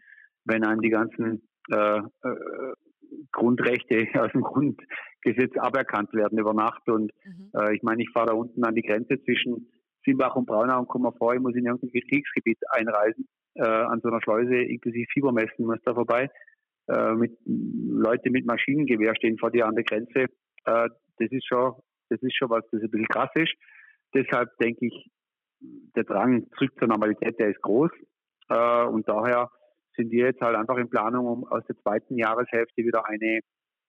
[0.46, 2.74] wenn einem die ganzen äh, äh,
[3.32, 6.88] Grundrechte aus dem Grundgesetz aberkannt werden über Nacht.
[6.88, 7.52] Und mhm.
[7.54, 9.72] äh, ich meine, ich fahre da unten an die Grenze zwischen
[10.06, 14.10] Simbach und Braunau und komme vor, ich muss in irgendein Kriegsgebiet einreisen, äh, an so
[14.10, 16.30] einer Schleuse inklusive Fiebermessen muss da vorbei.
[16.88, 20.26] Äh, mit Leute mit Maschinengewehr stehen vor dir an der Grenze.
[20.66, 20.90] Äh,
[21.20, 21.74] das ist schon,
[22.12, 23.54] das ist schon was, das ein bisschen krass ist.
[24.14, 25.10] Deshalb denke ich,
[25.96, 27.92] der Drang zurück zur Normalität, der ist groß.
[28.50, 29.50] Äh, und daher
[29.96, 33.40] sind wir jetzt halt einfach in Planung, um aus der zweiten Jahreshälfte wieder eine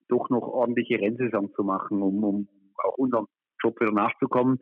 [0.09, 3.27] doch noch ordentliche Rennsaison zu machen, um, um auch unserem
[3.63, 4.59] Job wieder nachzukommen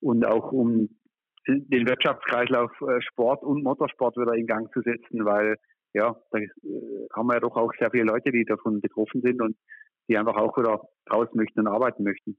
[0.00, 0.88] und auch um
[1.46, 5.56] den Wirtschaftskreislauf äh, Sport und Motorsport wieder in Gang zu setzen, weil
[5.92, 6.48] ja, da äh,
[7.14, 9.56] haben wir ja doch auch sehr viele Leute, die davon betroffen sind und
[10.08, 10.80] die einfach auch wieder
[11.12, 12.38] raus möchten und arbeiten möchten.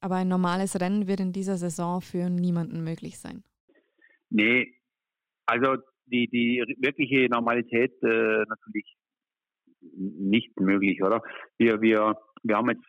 [0.00, 3.42] Aber ein normales Rennen wird in dieser Saison für niemanden möglich sein.
[4.30, 4.74] Nee,
[5.46, 8.96] also die, die wirkliche Normalität äh, natürlich
[9.80, 11.22] nicht möglich, oder?
[11.58, 12.86] Wir, wir, wir haben jetzt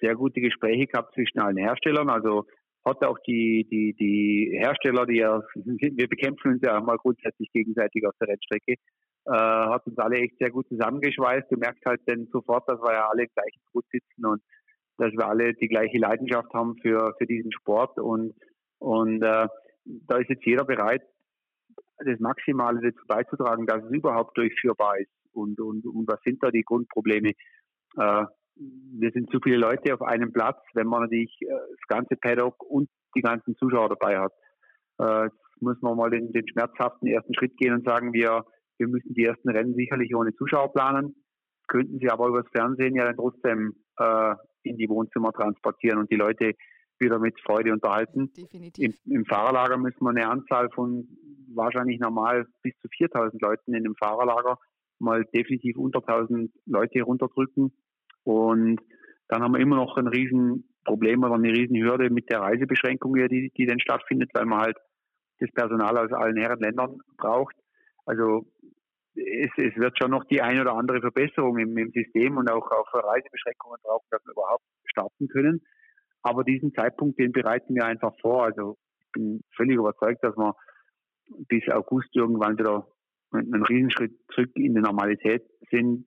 [0.00, 2.10] sehr gute Gespräche gehabt zwischen allen Herstellern.
[2.10, 2.46] Also
[2.84, 8.06] hat auch die, die, die Hersteller, die ja, wir bekämpfen uns ja mal grundsätzlich gegenseitig
[8.06, 8.74] auf der Rennstrecke,
[9.26, 11.50] äh, hat uns alle echt sehr gut zusammengeschweißt.
[11.50, 14.42] Du merkst halt dann sofort, dass wir ja alle im gleichen Boot sitzen und
[14.98, 18.34] dass wir alle die gleiche Leidenschaft haben für, für diesen Sport und,
[18.78, 19.48] und äh,
[19.84, 21.02] da ist jetzt jeder bereit,
[21.98, 26.50] das Maximale dazu beizutragen, dass es überhaupt durchführbar ist und, und, und was sind da
[26.50, 27.32] die Grundprobleme.
[27.96, 28.24] Äh,
[28.56, 32.62] wir sind zu viele Leute auf einem Platz, wenn man natürlich äh, das ganze Paddock
[32.62, 34.32] und die ganzen Zuschauer dabei hat.
[34.98, 38.44] Äh, jetzt muss man mal den, den schmerzhaften ersten Schritt gehen und sagen, wir,
[38.78, 41.14] wir müssen die ersten Rennen sicherlich ohne Zuschauer planen,
[41.66, 46.16] könnten sie aber übers Fernsehen ja dann trotzdem äh, in die Wohnzimmer transportieren und die
[46.16, 46.52] Leute
[46.98, 48.32] wieder mit Freude unterhalten.
[48.36, 48.96] Definitiv.
[49.04, 51.08] Im, Im Fahrerlager müssen wir eine Anzahl von
[51.54, 54.58] wahrscheinlich normal bis zu 4000 Leuten in dem Fahrerlager
[54.98, 57.72] mal definitiv unter 1000 Leute runterdrücken.
[58.22, 58.80] Und
[59.28, 63.66] dann haben wir immer noch ein Riesenproblem oder eine Riesenhürde mit der Reisebeschränkung, die, die
[63.66, 64.76] dann stattfindet, weil man halt
[65.40, 67.56] das Personal aus allen Herren Ländern braucht.
[68.06, 68.46] Also
[69.14, 72.70] es, es, wird schon noch die eine oder andere Verbesserung im, im System und auch
[72.70, 75.62] auf Reisebeschränkungen brauchen, dass wir überhaupt starten können.
[76.22, 78.44] Aber diesen Zeitpunkt, den bereiten wir einfach vor.
[78.44, 80.56] Also ich bin völlig überzeugt, dass wir
[81.48, 82.88] bis August irgendwann wieder
[83.32, 86.06] einen Riesenschritt zurück in die Normalität sind.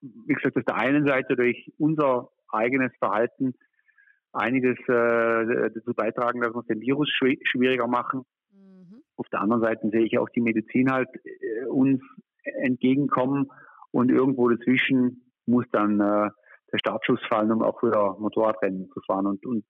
[0.00, 3.54] Wie gesagt, auf der einen Seite durch unser eigenes Verhalten
[4.32, 8.22] einiges äh, dazu beitragen, dass wir dem Virus schwieriger machen.
[8.52, 9.02] Mhm.
[9.16, 12.00] Auf der anderen Seite sehe ich auch die Medizin halt äh, uns
[12.62, 13.50] entgegenkommen
[13.90, 16.30] und irgendwo dazwischen muss dann äh,
[16.72, 19.26] der Startschuss fallen, um auch wieder Motorradrennen zu fahren.
[19.26, 19.64] Und, und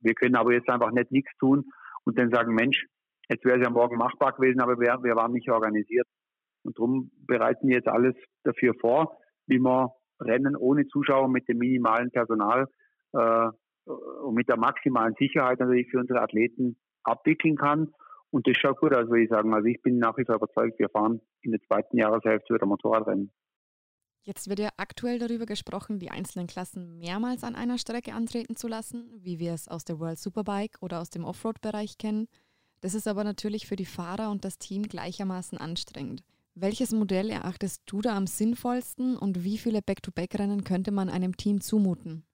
[0.00, 1.64] wir können aber jetzt einfach nicht nichts tun
[2.04, 2.86] und dann sagen, Mensch,
[3.28, 6.06] jetzt wäre es ja morgen machbar gewesen, aber wir, wir waren nicht organisiert.
[6.64, 9.88] Und darum bereiten wir jetzt alles dafür vor, wie man
[10.20, 12.66] Rennen ohne Zuschauer mit dem minimalen Personal
[13.12, 13.48] äh,
[13.84, 17.92] und mit der maximalen Sicherheit natürlich für unsere Athleten abwickeln kann.
[18.32, 19.52] Und das schaut gut aus, würde ich sagen.
[19.52, 23.30] Also ich bin nach wie vor überzeugt, wir fahren in der zweiten Jahreshälfte wieder Motorradrennen.
[24.22, 28.68] Jetzt wird ja aktuell darüber gesprochen, die einzelnen Klassen mehrmals an einer Strecke antreten zu
[28.68, 32.28] lassen, wie wir es aus der World Superbike oder aus dem Offroad-Bereich kennen.
[32.80, 36.22] Das ist aber natürlich für die Fahrer und das Team gleichermaßen anstrengend.
[36.54, 41.60] Welches Modell erachtest du da am sinnvollsten und wie viele Back-to-Back-Rennen könnte man einem Team
[41.60, 42.24] zumuten?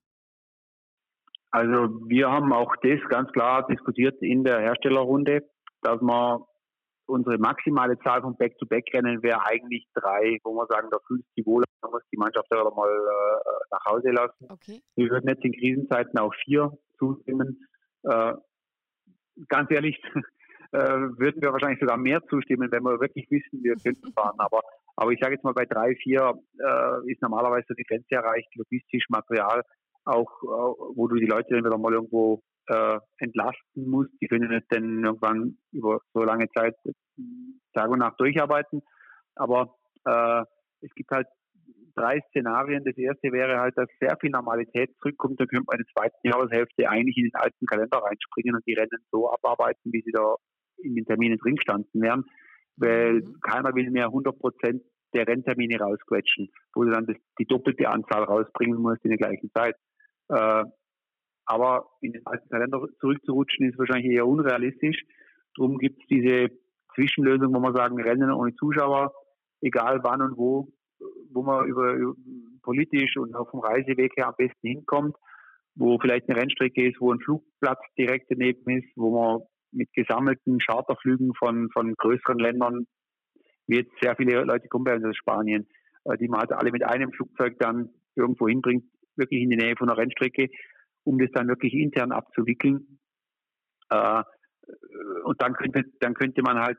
[1.51, 5.49] Also wir haben auch das ganz klar diskutiert in der Herstellerrunde,
[5.81, 6.41] dass man
[7.09, 11.63] unsere maximale Zahl von Back-to-Back-Rennen wäre eigentlich drei, wo wir sagen, da fühlt sich wohl,
[11.81, 14.45] man muss die Mannschaft aber mal äh, nach Hause lassen.
[14.49, 14.81] Okay.
[14.95, 17.65] Wir würden jetzt in Krisenzeiten auch vier zustimmen.
[18.03, 18.33] Äh,
[19.47, 19.99] ganz ehrlich,
[20.71, 24.35] äh, würden wir wahrscheinlich sogar mehr zustimmen, wenn wir wirklich wissen, wir könnten fahren.
[24.37, 24.61] Aber,
[24.95, 29.05] aber ich sage jetzt mal, bei drei, vier äh, ist normalerweise die Grenze erreicht, logistisch,
[29.07, 29.63] Material,
[30.03, 34.11] auch äh, wo du die Leute dann wieder mal irgendwo äh, entlasten musst.
[34.21, 36.75] Die können nicht dann irgendwann über so lange Zeit
[37.73, 38.81] Tag und Nacht durcharbeiten.
[39.35, 40.43] Aber äh,
[40.81, 41.27] es gibt halt
[41.95, 42.83] drei Szenarien.
[42.85, 45.39] Das erste wäre halt, dass sehr viel Normalität zurückkommt.
[45.39, 48.73] Dann könnte man in der zweiten Jahreshälfte eigentlich in den alten Kalender reinspringen und die
[48.73, 50.35] Rennen so abarbeiten, wie sie da
[50.77, 52.23] in den Terminen drin gestanden wären,
[52.77, 53.39] weil mhm.
[53.41, 54.81] keiner will mehr 100 Prozent
[55.13, 59.51] der Renntermine rausquetschen, wo du dann das, die doppelte Anzahl rausbringen musst in der gleichen
[59.51, 59.75] Zeit.
[60.29, 60.63] Äh,
[61.49, 65.03] aber in den alten Kalender zurückzurutschen ist wahrscheinlich eher unrealistisch.
[65.55, 66.51] Darum gibt es diese
[66.93, 69.11] Zwischenlösung, wo man sagen, Rennen ohne Zuschauer,
[69.59, 70.67] egal wann und wo,
[71.31, 72.13] wo man über, über
[72.61, 75.15] politisch und auch vom Reiseweg her am besten hinkommt,
[75.73, 80.59] wo vielleicht eine Rennstrecke ist, wo ein Flugplatz direkt daneben ist, wo man mit gesammelten
[80.59, 82.85] Charterflügen von, von größeren Ländern,
[83.65, 85.67] wie jetzt sehr viele Leute kommen bei uns aus Spanien,
[86.03, 88.83] äh, die man halt alle mit einem Flugzeug dann irgendwo hinbringt,
[89.15, 90.49] wirklich in die Nähe von einer Rennstrecke,
[91.09, 92.99] um das dann wirklich intern abzuwickeln.
[93.89, 94.23] Äh,
[95.23, 96.77] und dann könnte, dann könnte man halt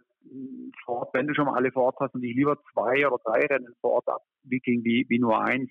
[0.85, 3.19] vor Ort, wenn du schon mal alle vor Ort hast, und ich lieber zwei oder
[3.25, 5.69] drei Rennen vor Ort abwickeln wie, wie nur eins.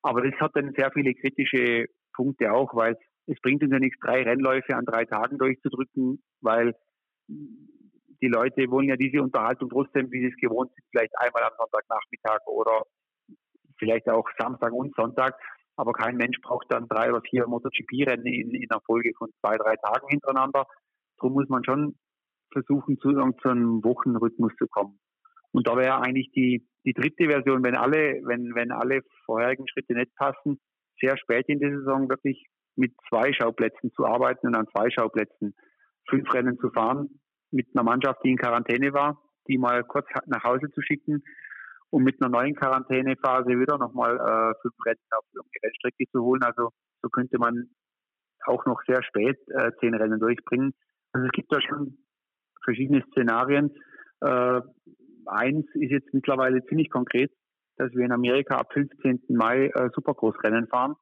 [0.00, 4.00] Aber das hat dann sehr viele kritische Punkte auch, weil es bringt uns ja nichts,
[4.00, 6.74] drei Rennläufe an drei Tagen durchzudrücken, weil
[7.28, 11.52] die Leute wollen ja diese Unterhaltung trotzdem, wie sie es gewohnt sind, vielleicht einmal am
[11.58, 12.84] Sonntagnachmittag oder
[13.78, 15.38] vielleicht auch Samstag und Sonntag.
[15.78, 19.56] Aber kein Mensch braucht dann drei oder vier MotoGP-Rennen in, in einer Folge von zwei,
[19.56, 20.66] drei Tagen hintereinander.
[21.18, 21.94] Darum muss man schon
[22.52, 24.98] versuchen, zu, zu einem Wochenrhythmus zu kommen.
[25.52, 29.94] Und da wäre eigentlich die, die dritte Version, wenn alle, wenn, wenn alle vorherigen Schritte
[29.94, 30.58] nicht passen,
[31.00, 35.54] sehr spät in der Saison wirklich mit zwei Schauplätzen zu arbeiten und an zwei Schauplätzen
[36.08, 37.20] fünf Rennen zu fahren,
[37.52, 41.22] mit einer Mannschaft, die in Quarantäne war, die mal kurz nach Hause zu schicken
[41.90, 46.42] und mit einer neuen Quarantänephase wieder nochmal äh, fünf Rennen auf die Rennstrecke zu holen.
[46.42, 46.70] Also
[47.02, 47.70] so könnte man
[48.46, 50.74] auch noch sehr spät äh, zehn Rennen durchbringen.
[51.12, 51.98] Also es gibt da schon
[52.64, 53.74] verschiedene Szenarien.
[54.20, 54.60] Äh,
[55.26, 57.32] eins ist jetzt mittlerweile ziemlich konkret,
[57.76, 59.22] dass wir in Amerika ab 15.
[59.28, 60.94] Mai äh, Supergroßrennen fahren.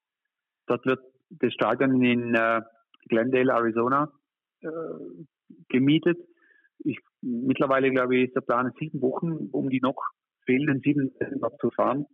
[0.67, 2.63] Dort wird das Stadion in äh,
[3.09, 4.13] Glendale, Arizona
[4.61, 4.69] äh,
[5.69, 6.19] gemietet.
[6.81, 9.97] Ich, mittlerweile, glaube ich, ist der Plan sieben Wochen, um die noch
[10.47, 12.07] fehlenden sieben Rennen zu fahren.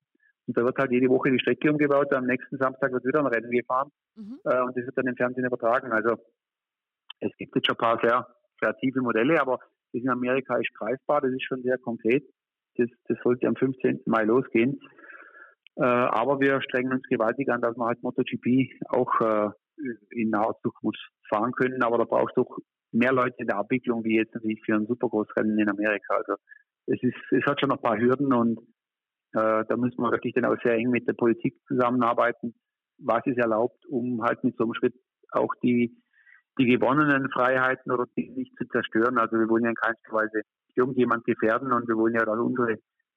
[0.46, 2.12] Und da wird halt jede Woche die Strecke umgebaut.
[2.12, 3.90] Am nächsten Samstag wird wieder ein Rennen gefahren.
[4.16, 4.40] Mhm.
[4.44, 5.92] Äh, und das wird dann im Fernsehen übertragen.
[5.92, 6.16] Also
[7.20, 8.26] es gibt jetzt schon ein paar sehr
[8.60, 9.58] kreative Modelle, aber
[9.92, 11.20] das in Amerika ist greifbar.
[11.20, 12.24] Das ist schon sehr konkret.
[12.76, 14.02] Das, das sollte am 15.
[14.06, 14.80] Mai losgehen.
[15.76, 19.50] Äh, aber wir strengen uns gewaltig an, dass wir halt MotoGP auch äh,
[20.10, 21.82] in naher Zukunft fahren können.
[21.82, 22.58] Aber da brauchst du auch
[22.92, 26.14] mehr Leute in der Abwicklung, wie jetzt natürlich für ein Supergroßrennen in Amerika.
[26.16, 26.34] Also
[26.86, 28.58] es ist, es hat schon noch ein paar Hürden und
[29.34, 32.54] äh, da müssen wir wirklich dann auch sehr eng mit der Politik zusammenarbeiten,
[32.98, 34.94] was ist erlaubt, um halt mit so einem Schritt
[35.30, 35.96] auch die,
[36.58, 39.18] die gewonnenen Freiheiten oder die nicht zu zerstören.
[39.18, 40.42] Also wir wollen ja in keinster Weise
[40.74, 42.76] irgendjemand gefährden und wir wollen ja, dass unsere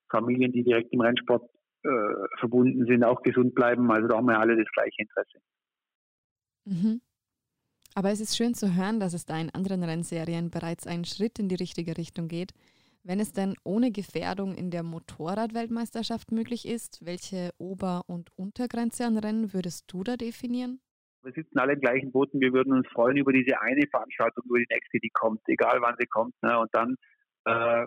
[0.09, 1.43] Familien, die direkt im Rennsport
[1.83, 3.91] äh, verbunden sind, auch gesund bleiben.
[3.91, 5.39] Also da haben wir alle das gleiche Interesse.
[6.65, 7.01] Mhm.
[7.93, 11.39] Aber es ist schön zu hören, dass es da in anderen Rennserien bereits einen Schritt
[11.39, 12.53] in die richtige Richtung geht.
[13.07, 19.19] Wenn es denn ohne Gefährdung in der Motorradweltmeisterschaft möglich ist, welche Ober- und Untergrenze an
[19.19, 20.81] Rennen würdest du da definieren?
[21.21, 24.43] Wir sitzen alle im gleichen Boot und wir würden uns freuen über diese eine Veranstaltung,
[24.45, 26.33] über die nächste, die kommt, egal wann sie kommt.
[26.41, 26.57] Ne?
[26.57, 26.95] Und dann,
[27.45, 27.85] äh,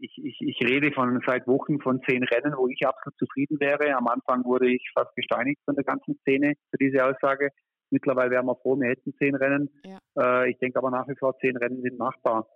[0.00, 3.96] ich, ich, ich rede von seit Wochen von zehn Rennen, wo ich absolut zufrieden wäre.
[3.96, 7.48] Am Anfang wurde ich fast gesteinigt von der ganzen Szene für diese Aussage.
[7.88, 9.70] Mittlerweile wären wir froh, wir hätten zehn Rennen.
[9.82, 9.98] Ja.
[10.18, 12.46] Äh, ich denke aber nach wie vor, zehn Rennen sind machbar.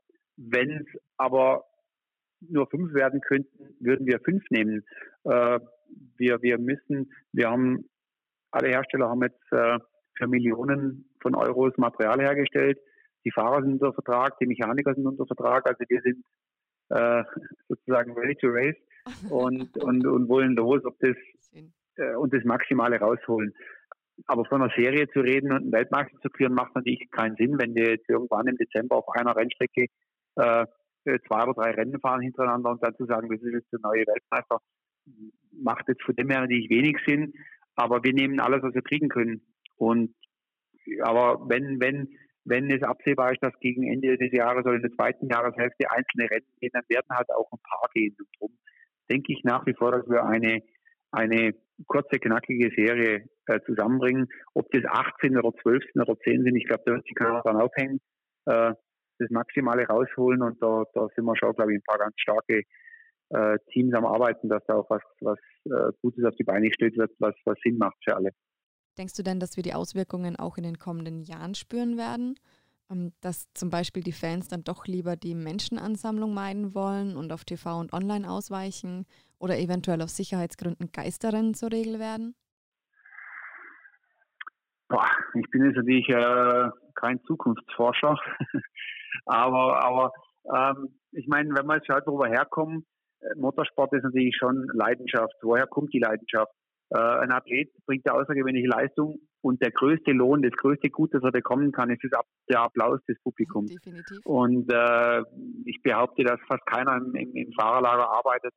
[0.51, 1.65] Wenn es aber
[2.41, 4.85] nur fünf werden könnten, würden wir fünf nehmen.
[5.25, 5.61] Äh,
[6.17, 7.89] wir, wir müssen, wir haben,
[8.51, 9.79] alle Hersteller haben jetzt äh,
[10.17, 12.79] für Millionen von Euros Material hergestellt.
[13.25, 15.67] Die Fahrer sind unter Vertrag, die Mechaniker sind unter Vertrag.
[15.69, 16.25] Also wir sind
[16.91, 17.25] äh,
[17.69, 18.77] sozusagen ready to race
[19.31, 21.17] und, und, und wollen los, ob das
[21.97, 23.55] äh, und das Maximale rausholen.
[24.27, 27.59] Aber von einer Serie zu reden und einen Weltmeister zu führen, macht natürlich keinen Sinn,
[27.59, 29.87] wenn wir jetzt irgendwann im Dezember auf einer Rennstrecke
[30.37, 30.67] äh,
[31.05, 34.07] zwei oder drei Rennen fahren hintereinander und dann zu sagen, das ist jetzt der neue
[34.07, 34.59] Weltmeister,
[35.53, 37.33] macht jetzt von dem her natürlich wenig Sinn.
[37.75, 39.43] Aber wir nehmen alles, was wir kriegen können.
[39.77, 40.15] Und
[41.03, 42.09] aber wenn, wenn,
[42.45, 46.31] wenn es absehbar ist, dass gegen Ende des Jahres oder in der zweiten Jahreshälfte einzelne
[46.31, 48.17] Rennen gehen, dann werden halt auch ein paar gehen.
[48.19, 48.59] Und darum
[49.11, 50.63] denke ich nach wie vor, dass wir eine,
[51.13, 51.55] eine
[51.87, 54.29] kurze, knackige Serie äh, zusammenbringen.
[54.55, 57.57] Ob das 18 oder 12 oder 10 sind, ich glaube, da wird sich keiner dran
[57.61, 58.01] aufhängen.
[58.47, 58.75] Äh,
[59.23, 62.63] das Maximale rausholen und da, da sind wir schon, glaube ich, ein paar ganz starke
[63.31, 66.97] äh, Teams am Arbeiten, dass da auch was, was äh, Gutes auf die Beine gestellt
[66.97, 68.31] wird, was, was Sinn macht für alle.
[68.99, 72.35] Denkst du denn, dass wir die Auswirkungen auch in den kommenden Jahren spüren werden?
[72.91, 77.45] Ähm, dass zum Beispiel die Fans dann doch lieber die Menschenansammlung meiden wollen und auf
[77.45, 79.07] TV und Online ausweichen
[79.39, 82.35] oder eventuell aus Sicherheitsgründen Geisterrennen zur Regel werden?
[84.89, 88.19] Boah, ich bin jetzt natürlich äh, kein Zukunftsforscher,
[89.27, 90.13] aber, aber
[90.53, 92.87] ähm, ich meine, wenn man jetzt schaut, wo wir herkommen,
[93.21, 95.35] äh, Motorsport ist natürlich schon Leidenschaft.
[95.43, 96.53] Woher kommt die Leidenschaft?
[96.91, 101.23] Äh, ein Athlet bringt eine außergewöhnliche Leistung und der größte Lohn, das größte Gut, das
[101.23, 102.03] er bekommen kann, ist
[102.49, 103.73] der Applaus des Publikums.
[103.73, 104.19] Definitiv.
[104.25, 105.23] Und äh,
[105.65, 108.53] ich behaupte, dass fast keiner im, im, im Fahrerlager arbeitet,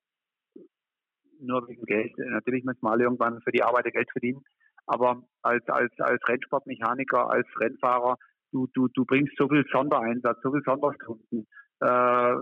[1.39, 2.13] nur wegen Geld.
[2.17, 4.41] Natürlich müssen wir alle irgendwann für die Arbeit Geld verdienen,
[4.85, 8.17] aber als, als, als Rennsportmechaniker, als Rennfahrer,
[8.55, 11.47] du, du, du bringst so viel Sondereinsatz, so viel Sonderstunden,
[11.81, 12.35] äh,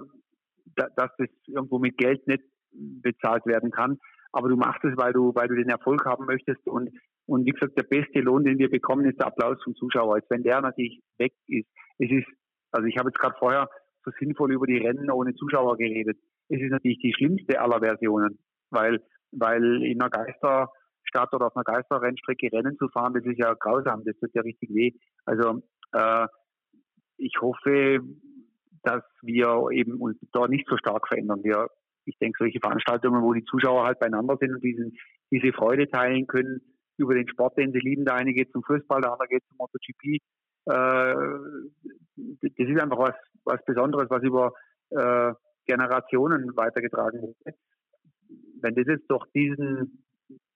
[0.76, 3.98] dass das irgendwo mit Geld nicht bezahlt werden kann.
[4.32, 6.66] Aber du machst es, weil du, weil du den Erfolg haben möchtest.
[6.68, 6.90] Und,
[7.26, 10.16] und wie gesagt, der beste Lohn, den wir bekommen, ist der Applaus vom Zuschauer.
[10.16, 11.68] Als wenn der natürlich weg ist.
[12.00, 12.28] Es ist,
[12.72, 13.70] also ich habe jetzt gerade vorher
[14.04, 16.18] so sinnvoll über die Rennen ohne Zuschauer geredet.
[16.50, 20.70] Es ist natürlich die schlimmste aller Versionen, weil, weil in einer Geister,
[21.04, 24.42] Stadt oder auf einer Geisterrennstrecke Rennen zu fahren, das ist ja grausam, das tut ja
[24.42, 24.92] richtig weh.
[25.26, 25.62] Also
[27.18, 28.00] ich hoffe,
[28.84, 31.44] dass wir eben uns da nicht so stark verändern.
[31.44, 31.68] Wir,
[32.06, 34.98] ich denke, solche Veranstaltungen, wo die Zuschauer halt beieinander sind und diesen,
[35.32, 36.62] diese Freude teilen können
[36.98, 38.06] über den Sport, den sie lieben.
[38.06, 40.22] Der eine geht zum Fußball, der andere geht zum MotoGP.
[40.66, 41.16] Äh,
[42.42, 44.54] das ist einfach was, was Besonderes, was über
[44.90, 45.34] äh,
[45.66, 47.58] Generationen weitergetragen wurde.
[48.62, 50.04] Wenn das jetzt durch diesen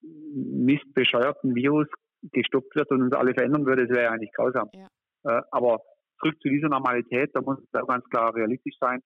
[0.01, 1.87] mistbescheuerten Virus
[2.31, 4.69] gestoppt wird und uns alle verändern würde, das wäre eigentlich grausam.
[4.73, 4.87] Ja.
[5.27, 5.81] Äh, aber
[6.19, 9.01] zurück zu dieser Normalität, da muss es auch ganz klar realistisch sein,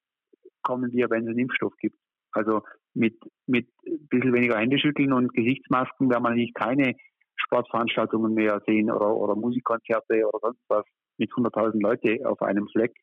[0.62, 1.98] kommen wir, wenn es einen Impfstoff gibt.
[2.32, 2.62] Also
[2.94, 3.16] mit,
[3.48, 6.96] mit ein bisschen weniger Händeschütteln und Gesichtsmasken werden wir natürlich keine
[7.36, 10.86] Sportveranstaltungen mehr sehen oder, oder Musikkonzerte oder sonst was
[11.18, 12.94] mit 100.000 Leute auf einem Fleck.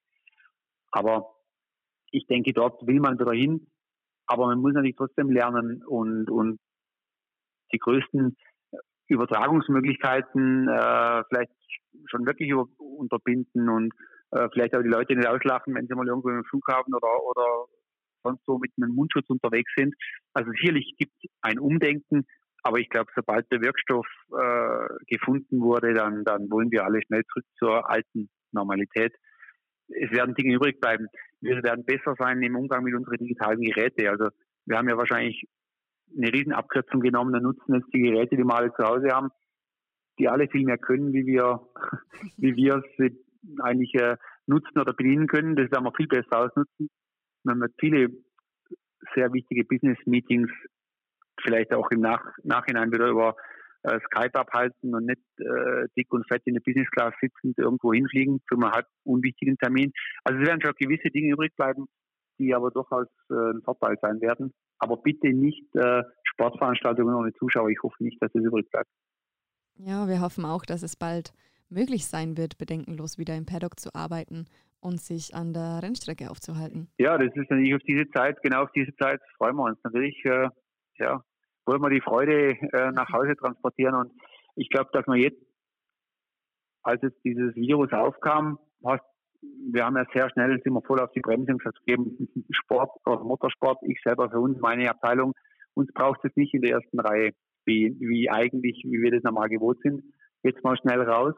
[0.90, 1.34] Aber
[2.10, 3.66] ich denke, dort will man wieder hin.
[4.26, 6.58] Aber man muss natürlich trotzdem lernen und, und
[7.72, 8.36] die größten
[9.08, 11.52] Übertragungsmöglichkeiten äh, vielleicht
[12.06, 13.92] schon wirklich über, unterbinden und
[14.30, 17.66] äh, vielleicht auch die Leute nicht auslachen, wenn sie mal irgendwo im Flughafen oder, oder
[18.22, 19.94] sonst so mit einem Mundschutz unterwegs sind.
[20.34, 22.26] Also sicherlich gibt es ein Umdenken,
[22.62, 27.24] aber ich glaube, sobald der Wirkstoff äh, gefunden wurde, dann, dann wollen wir alle schnell
[27.32, 29.14] zurück zur alten Normalität.
[29.88, 31.06] Es werden Dinge übrig bleiben.
[31.40, 34.08] Wir werden besser sein im Umgang mit unseren digitalen Geräten.
[34.08, 34.28] Also
[34.66, 35.46] wir haben ja wahrscheinlich
[36.16, 39.30] eine Riesenabkürzung genommen und nutzen jetzt die Geräte, die wir alle zu Hause haben.
[40.18, 41.60] die alle viel mehr können, wie wir,
[42.36, 43.12] wie wir es
[43.60, 45.54] eigentlich äh, nutzen oder bedienen können.
[45.54, 46.90] Das werden wir viel besser ausnutzen.
[47.44, 48.08] Man wird viele
[49.14, 50.50] sehr wichtige Business-Meetings
[51.42, 53.36] vielleicht auch im Nach Nachhinein wieder über
[53.82, 57.92] äh, Skype abhalten und nicht äh, dick und fett in der Business Class sitzend irgendwo
[57.92, 59.92] hinfliegen für einen halb unwichtigen Termin.
[60.24, 61.86] Also es werden schon gewisse Dinge übrig bleiben,
[62.38, 64.52] die aber durchaus äh, ein Vorteil sein werden.
[64.78, 67.68] Aber bitte nicht äh, Sportveranstaltungen ohne Zuschauer.
[67.68, 68.88] Ich hoffe nicht, dass es übrig bleibt.
[69.76, 71.32] Ja, wir hoffen auch, dass es bald
[71.68, 74.46] möglich sein wird, bedenkenlos wieder im Paddock zu arbeiten
[74.80, 76.88] und sich an der Rennstrecke aufzuhalten.
[76.98, 80.24] Ja, das ist natürlich auf diese Zeit, genau auf diese Zeit freuen wir uns natürlich.
[80.24, 80.48] Äh,
[80.98, 81.22] ja,
[81.66, 84.12] wollen wir die Freude äh, nach Hause transportieren und
[84.56, 85.40] ich glaube, dass man jetzt,
[86.82, 89.04] als jetzt dieses Virus aufkam, hast,
[89.40, 91.78] wir haben ja sehr schnell, sind wir voll auf die Bremse und gesagt,
[92.50, 95.32] Sport oder Motorsport, ich selber für uns, meine Abteilung,
[95.74, 97.32] uns braucht es nicht in der ersten Reihe,
[97.64, 100.02] wie, wie eigentlich, wie wir das normal gewohnt sind.
[100.42, 101.34] Jetzt mal schnell raus.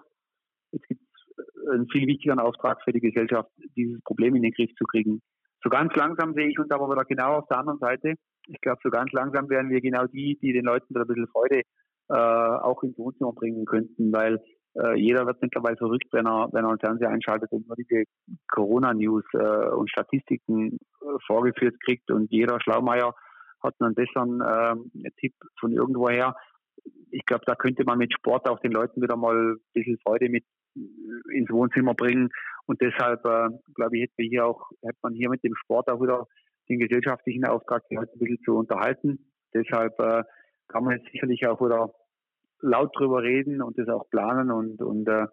[0.72, 4.70] Jetzt gibt es einen viel wichtigeren Auftrag für die Gesellschaft, dieses Problem in den Griff
[4.76, 5.20] zu kriegen.
[5.62, 8.14] So ganz langsam sehe ich uns aber wieder genau auf der anderen Seite.
[8.46, 11.28] Ich glaube, so ganz langsam werden wir genau die, die den Leuten wieder ein bisschen
[11.28, 11.62] Freude
[12.08, 14.40] äh, auch ins Wohnzimmer bringen könnten, weil
[14.74, 18.04] äh, jeder wird mittlerweile verrückt, wenn er, wenn er einen Fernseher einschaltet und nur diese
[18.52, 23.14] Corona-News äh, und Statistiken äh, vorgeführt kriegt und jeder Schlaumeier
[23.62, 26.34] hat einen besseren äh, Tipp von irgendwoher.
[27.10, 30.28] Ich glaube, da könnte man mit Sport auch den Leuten wieder mal ein bisschen Freude
[30.28, 30.44] mit
[30.76, 32.30] äh, ins Wohnzimmer bringen.
[32.66, 36.00] Und deshalb, äh, glaube ich, hätte, hier auch, hätte man hier mit dem Sport auch
[36.00, 36.26] wieder
[36.68, 39.30] den gesellschaftlichen Auftrag, die Leute ein bisschen zu unterhalten.
[39.52, 40.22] Deshalb äh,
[40.68, 41.92] kann man jetzt sicherlich auch wieder
[42.60, 45.26] laut drüber reden und das auch planen und, und äh,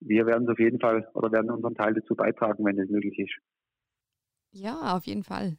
[0.00, 3.18] wir werden es auf jeden Fall oder werden unseren Teil dazu beitragen, wenn es möglich
[3.18, 3.34] ist.
[4.52, 5.56] Ja, auf jeden Fall.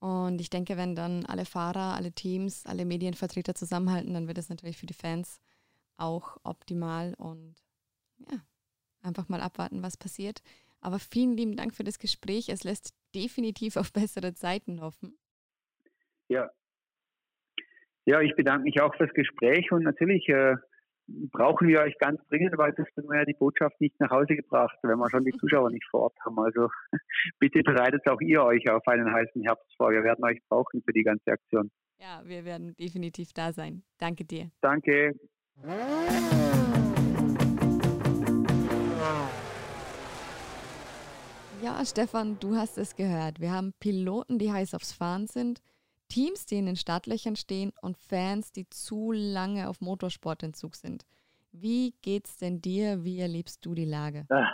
[0.00, 4.48] Und ich denke, wenn dann alle Fahrer, alle Teams, alle Medienvertreter zusammenhalten, dann wird es
[4.48, 5.40] natürlich für die Fans
[5.96, 7.54] auch optimal und
[8.18, 8.38] ja,
[9.02, 10.42] einfach mal abwarten, was passiert.
[10.80, 12.50] Aber vielen lieben Dank für das Gespräch.
[12.50, 15.16] Es lässt definitiv auf bessere Zeiten hoffen.
[16.28, 16.50] Ja.
[18.06, 20.56] Ja, ich bedanke mich auch fürs Gespräch und natürlich äh,
[21.06, 24.36] brauchen wir euch ganz dringend, weil das haben wir ja die Botschaft nicht nach Hause
[24.36, 26.38] gebracht, wenn wir schon die Zuschauer nicht vor Ort haben.
[26.38, 26.68] Also
[27.38, 29.90] bitte bereitet auch ihr euch auf einen heißen Herbst vor.
[29.90, 31.70] Wir werden euch brauchen für die ganze Aktion.
[31.98, 33.82] Ja, wir werden definitiv da sein.
[33.98, 34.50] Danke dir.
[34.60, 35.14] Danke.
[41.62, 43.40] Ja, Stefan, du hast es gehört.
[43.40, 45.62] Wir haben Piloten, die heiß aufs Fahren sind,
[46.08, 51.04] Teams, die in den Startlöchern stehen und Fans, die zu lange auf Motorsportentzug sind.
[51.52, 53.04] Wie geht's denn dir?
[53.04, 54.26] Wie erlebst du die Lage?
[54.28, 54.52] Ah,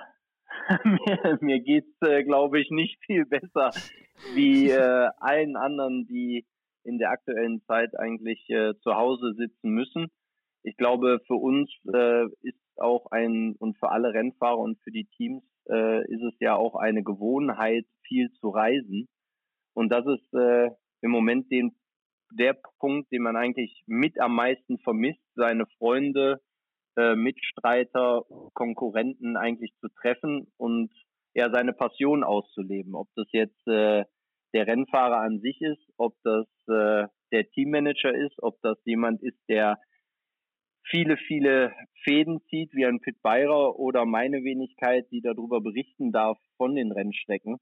[0.85, 3.71] mir, mir geht's, äh, glaube ich, nicht viel besser
[4.35, 6.47] wie äh, allen anderen, die
[6.85, 10.09] in der aktuellen Zeit eigentlich äh, zu Hause sitzen müssen.
[10.63, 15.07] Ich glaube, für uns äh, ist auch ein und für alle Rennfahrer und für die
[15.17, 19.09] Teams äh, ist es ja auch eine Gewohnheit, viel zu reisen.
[19.75, 20.71] Und das ist äh,
[21.03, 21.73] im Moment den,
[22.33, 26.41] der Punkt, den man eigentlich mit am meisten vermisst, seine Freunde,
[26.97, 28.25] äh, Mitstreiter,
[28.55, 30.93] Konkurrenten eigentlich zu treffen und
[31.35, 32.95] ja seine Passion auszuleben.
[32.95, 34.05] Ob das jetzt äh,
[34.53, 39.39] der Rennfahrer an sich ist, ob das äh, der Teammanager ist, ob das jemand ist,
[39.49, 39.79] der
[40.89, 41.73] viele, viele
[42.03, 46.91] Fäden zieht, wie ein Pit Beirer oder meine Wenigkeit, die darüber berichten darf von den
[46.91, 47.59] Rennstrecken.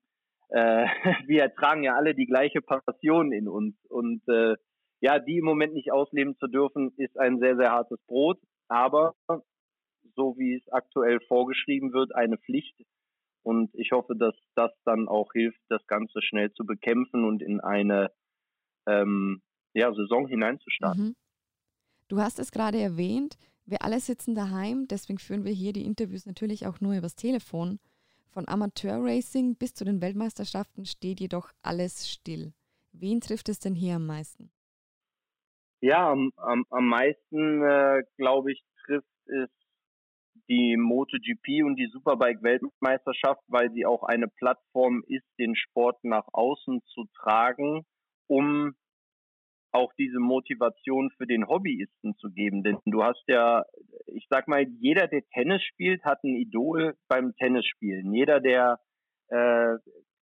[0.49, 0.87] Äh,
[1.27, 4.57] wir tragen ja alle die gleiche Passion in uns und äh,
[5.01, 9.15] ja, die im Moment nicht ausleben zu dürfen, ist ein sehr, sehr hartes Brot, aber
[10.17, 12.77] so wie es aktuell vorgeschrieben wird, eine Pflicht.
[13.45, 17.61] Und ich hoffe, dass das dann auch hilft, das Ganze schnell zu bekämpfen und in
[17.61, 18.11] eine
[18.87, 19.41] ähm,
[19.75, 21.05] ja, Saison hineinzustarten.
[21.05, 21.17] Mhm.
[22.09, 26.27] Du hast es gerade erwähnt, wir alle sitzen daheim, deswegen führen wir hier die Interviews
[26.27, 27.79] natürlich auch nur übers Telefon.
[28.31, 32.53] Von Amateurracing bis zu den Weltmeisterschaften steht jedoch alles still.
[32.93, 34.51] Wen trifft es denn hier am meisten?
[35.81, 39.49] Ja, am, am, am meisten, äh, glaube ich, trifft es
[40.49, 46.83] die MotoGP und die Superbike-Weltmeisterschaft, weil sie auch eine Plattform ist, den Sport nach außen
[46.95, 47.85] zu tragen,
[48.27, 48.75] um
[49.79, 52.63] auch diese Motivation für den Hobbyisten zu geben.
[52.63, 53.65] Denn du hast ja,
[54.07, 58.13] ich sag mal, jeder, der Tennis spielt, hat ein Idol beim Tennisspielen.
[58.13, 58.81] Jeder, der,
[59.29, 59.77] äh,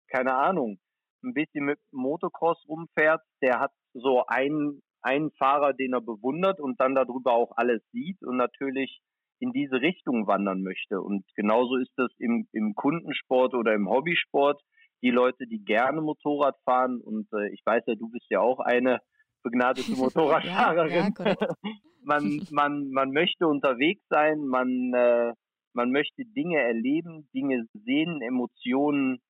[0.08, 0.78] keine Ahnung,
[1.24, 6.80] ein bisschen mit Motocross rumfährt, der hat so einen, einen Fahrer, den er bewundert und
[6.80, 9.00] dann darüber auch alles sieht und natürlich
[9.38, 11.00] in diese Richtung wandern möchte.
[11.00, 14.60] Und genauso ist das im, im Kundensport oder im Hobbysport.
[15.02, 18.60] Die Leute, die gerne Motorrad fahren und äh, ich weiß ja, du bist ja auch
[18.60, 19.00] eine,
[19.46, 21.14] begnadete Motorradfahrerin.
[21.18, 21.36] ja, ja,
[22.02, 25.32] man, man, man möchte unterwegs sein, man, äh,
[25.72, 29.20] man möchte Dinge erleben, Dinge sehen, Emotionen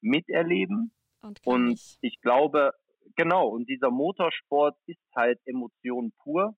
[0.00, 0.92] miterleben.
[1.22, 2.72] Und, und ich glaube,
[3.16, 6.54] genau, und dieser Motorsport ist halt Emotion pur,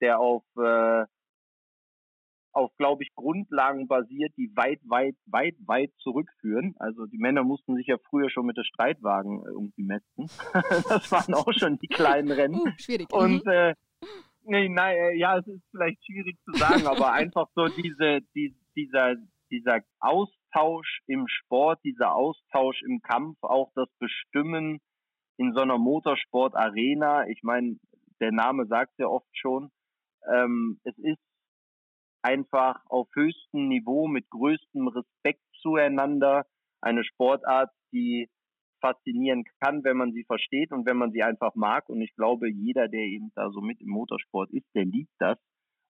[0.00, 1.04] der auf äh,
[2.52, 6.74] auf, glaube ich, Grundlagen basiert, die weit, weit, weit, weit zurückführen.
[6.78, 10.30] Also die Männer mussten sich ja früher schon mit der Streitwagen äh, irgendwie messen.
[10.88, 12.60] das waren auch schon die kleinen Rennen.
[12.60, 13.12] Uh, schwierig.
[13.12, 13.50] Und mhm.
[13.50, 13.74] äh,
[14.44, 18.56] nee, nein, äh, ja, es ist vielleicht schwierig zu sagen, aber einfach so diese, die,
[18.76, 19.16] dieser,
[19.50, 24.80] dieser Austausch im Sport, dieser Austausch im Kampf, auch das Bestimmen
[25.36, 27.28] in so einer Motorsport-Arena.
[27.28, 27.76] Ich meine,
[28.20, 29.70] der Name sagt ja oft schon.
[30.32, 31.27] Ähm, es ist
[32.22, 36.46] einfach auf höchstem Niveau mit größtem Respekt zueinander.
[36.80, 38.28] Eine Sportart, die
[38.80, 41.88] faszinieren kann, wenn man sie versteht und wenn man sie einfach mag.
[41.88, 45.38] Und ich glaube, jeder, der eben da so mit im Motorsport ist, der liebt das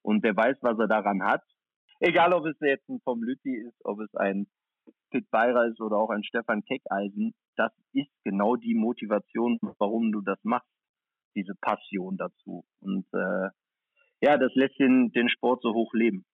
[0.03, 1.43] und der weiß, was er daran hat.
[2.01, 4.47] Egal, ob es jetzt ein Tom Lütti ist, ob es ein
[5.11, 10.20] Pit Beirer ist oder auch ein Stefan Keckeisen, das ist genau die Motivation, warum du
[10.20, 10.70] das machst,
[11.35, 12.64] diese Passion dazu.
[12.81, 13.49] Und äh,
[14.21, 16.25] ja, das lässt den, den Sport so hoch leben.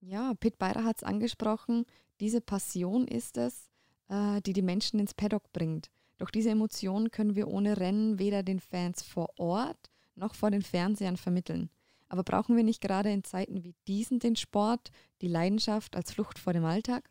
[0.00, 1.84] Ja, Pitt Beirer hat es angesprochen.
[2.20, 3.70] Diese Passion ist es,
[4.08, 5.90] äh, die die Menschen ins Paddock bringt.
[6.18, 10.62] Doch diese Emotionen können wir ohne Rennen weder den Fans vor Ort noch vor den
[10.62, 11.70] Fernsehern vermitteln.
[12.08, 14.90] Aber brauchen wir nicht gerade in Zeiten wie diesen den Sport,
[15.22, 17.08] die Leidenschaft als Flucht vor dem Alltag?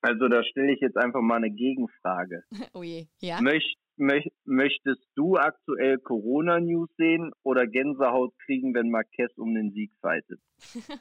[0.00, 2.44] Also da stelle ich jetzt einfach mal eine Gegenfrage.
[2.72, 3.40] oh je, ja.
[3.40, 10.40] Möcht, möchtest du aktuell Corona-News sehen oder Gänsehaut kriegen, wenn Marquez um den Sieg fightet?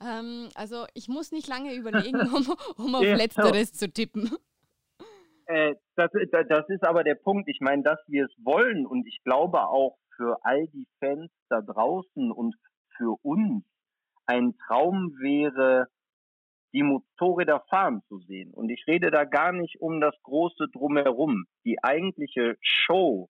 [0.00, 4.30] ähm, also ich muss nicht lange überlegen, um, um auf Letzteres zu tippen.
[5.46, 6.10] Äh, das,
[6.48, 7.48] das ist aber der Punkt.
[7.48, 11.62] Ich meine, dass wir es wollen und ich glaube auch für all die Fans da
[11.62, 12.54] draußen und
[12.96, 13.64] für uns
[14.26, 15.88] ein Traum wäre,
[16.72, 18.52] die Motorräder fahren zu sehen.
[18.52, 21.44] Und ich rede da gar nicht um das große Drumherum.
[21.64, 23.28] Die eigentliche Show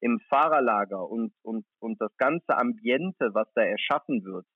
[0.00, 4.46] im Fahrerlager und, und, und das ganze Ambiente, was da erschaffen wird,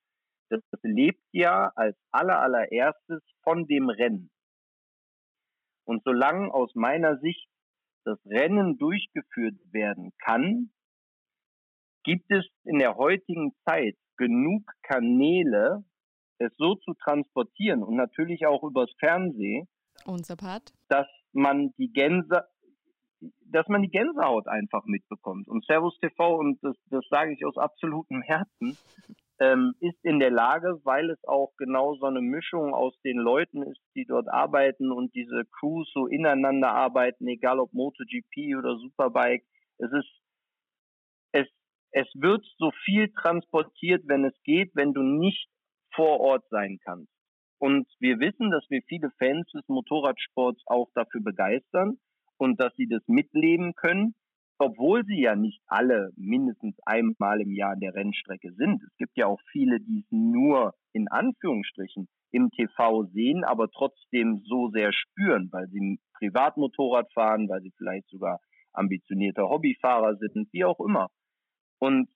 [0.49, 4.29] das, das lebt ja als aller, allererstes von dem Rennen.
[5.85, 7.47] Und solange aus meiner Sicht
[8.03, 10.71] das Rennen durchgeführt werden kann,
[12.03, 15.83] gibt es in der heutigen Zeit genug Kanäle,
[16.39, 19.67] es so zu transportieren und natürlich auch übers Fernsehen,
[20.05, 22.47] unser Part, dass man die Gänse,
[23.45, 25.47] dass man die Gänsehaut einfach mitbekommt.
[25.47, 28.77] Und Servus TV, und das, das sage ich aus absolutem Herzen,
[29.39, 33.63] ähm, ist in der Lage, weil es auch genau so eine Mischung aus den Leuten
[33.63, 39.45] ist, die dort arbeiten und diese Crews so ineinander arbeiten, egal ob MotoGP oder Superbike.
[39.77, 40.09] Es ist,
[41.33, 41.47] es,
[41.91, 45.49] es wird so viel transportiert, wenn es geht, wenn du nicht
[45.97, 47.11] vor Ort sein kannst.
[47.59, 51.97] Und wir wissen, dass wir viele Fans des Motorradsports auch dafür begeistern
[52.37, 54.13] und dass sie das mitleben können,
[54.59, 58.81] obwohl sie ja nicht alle mindestens einmal im Jahr der Rennstrecke sind.
[58.83, 64.41] Es gibt ja auch viele, die es nur in Anführungsstrichen im TV sehen, aber trotzdem
[64.45, 68.39] so sehr spüren, weil sie Privatmotorrad fahren, weil sie vielleicht sogar
[68.73, 71.09] ambitionierte Hobbyfahrer sind, wie auch immer.
[71.79, 72.07] Und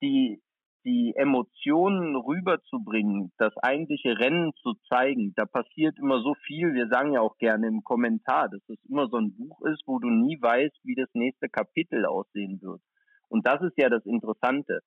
[0.00, 0.40] die
[0.88, 6.72] die Emotionen rüberzubringen, das eigentliche Rennen zu zeigen, da passiert immer so viel.
[6.72, 9.98] Wir sagen ja auch gerne im Kommentar, dass es immer so ein Buch ist, wo
[9.98, 12.80] du nie weißt, wie das nächste Kapitel aussehen wird.
[13.28, 14.80] Und das ist ja das Interessante.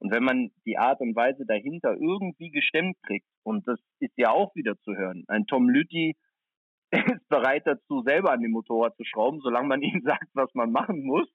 [0.00, 4.30] Und wenn man die Art und Weise dahinter irgendwie gestemmt kriegt, und das ist ja
[4.30, 6.16] auch wieder zu hören, ein Tom Lütti
[6.90, 10.72] ist bereit dazu, selber an dem Motorrad zu schrauben, solange man ihm sagt, was man
[10.72, 11.28] machen muss.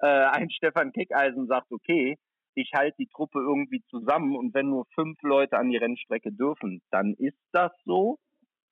[0.00, 2.18] Äh, ein Stefan Kickeisen sagt, okay,
[2.54, 6.82] ich halte die Truppe irgendwie zusammen und wenn nur fünf Leute an die Rennstrecke dürfen,
[6.90, 8.18] dann ist das so.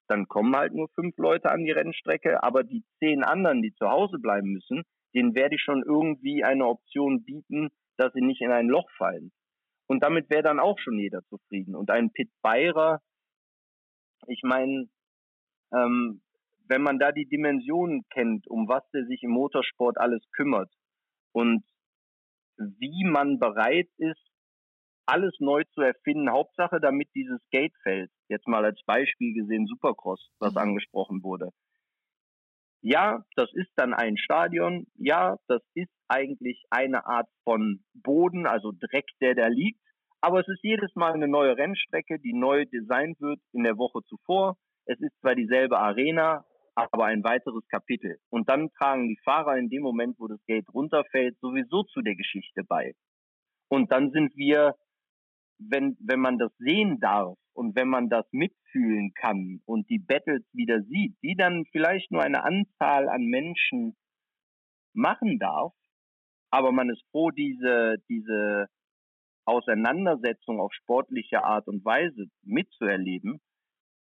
[0.09, 3.89] Dann kommen halt nur fünf Leute an die Rennstrecke, aber die zehn anderen, die zu
[3.89, 4.83] Hause bleiben müssen,
[5.15, 9.33] denen werde ich schon irgendwie eine Option bieten, dass sie nicht in ein Loch fallen.
[9.87, 11.75] Und damit wäre dann auch schon jeder zufrieden.
[11.75, 13.01] Und ein Pit Beirer,
[14.27, 14.89] ich meine,
[15.73, 16.23] ähm,
[16.69, 20.71] wenn man da die Dimensionen kennt, um was der sich im Motorsport alles kümmert
[21.33, 21.65] und
[22.79, 24.21] wie man bereit ist,
[25.07, 26.31] alles neu zu erfinden.
[26.31, 30.59] Hauptsache, damit dieses Skatefeld, jetzt mal als Beispiel gesehen, Supercross, was mhm.
[30.59, 31.51] angesprochen wurde.
[32.83, 34.87] Ja, das ist dann ein Stadion.
[34.97, 39.81] Ja, das ist eigentlich eine Art von Boden, also Dreck, der da liegt.
[40.21, 44.01] Aber es ist jedes Mal eine neue Rennstrecke, die neu designt wird in der Woche
[44.09, 44.57] zuvor.
[44.85, 46.45] Es ist zwar dieselbe Arena,
[46.75, 48.19] aber ein weiteres Kapitel.
[48.31, 52.15] Und dann tragen die Fahrer in dem Moment, wo das Gate runterfällt, sowieso zu der
[52.15, 52.95] Geschichte bei.
[53.69, 54.77] Und dann sind wir,
[55.59, 60.43] wenn, wenn man das sehen darf und wenn man das mitfühlen kann und die Battles
[60.53, 63.97] wieder sieht, die dann vielleicht nur eine Anzahl an Menschen
[64.95, 65.73] machen darf,
[66.51, 68.69] aber man ist froh, diese, diese
[69.45, 73.41] Auseinandersetzung auf sportliche Art und Weise mitzuerleben,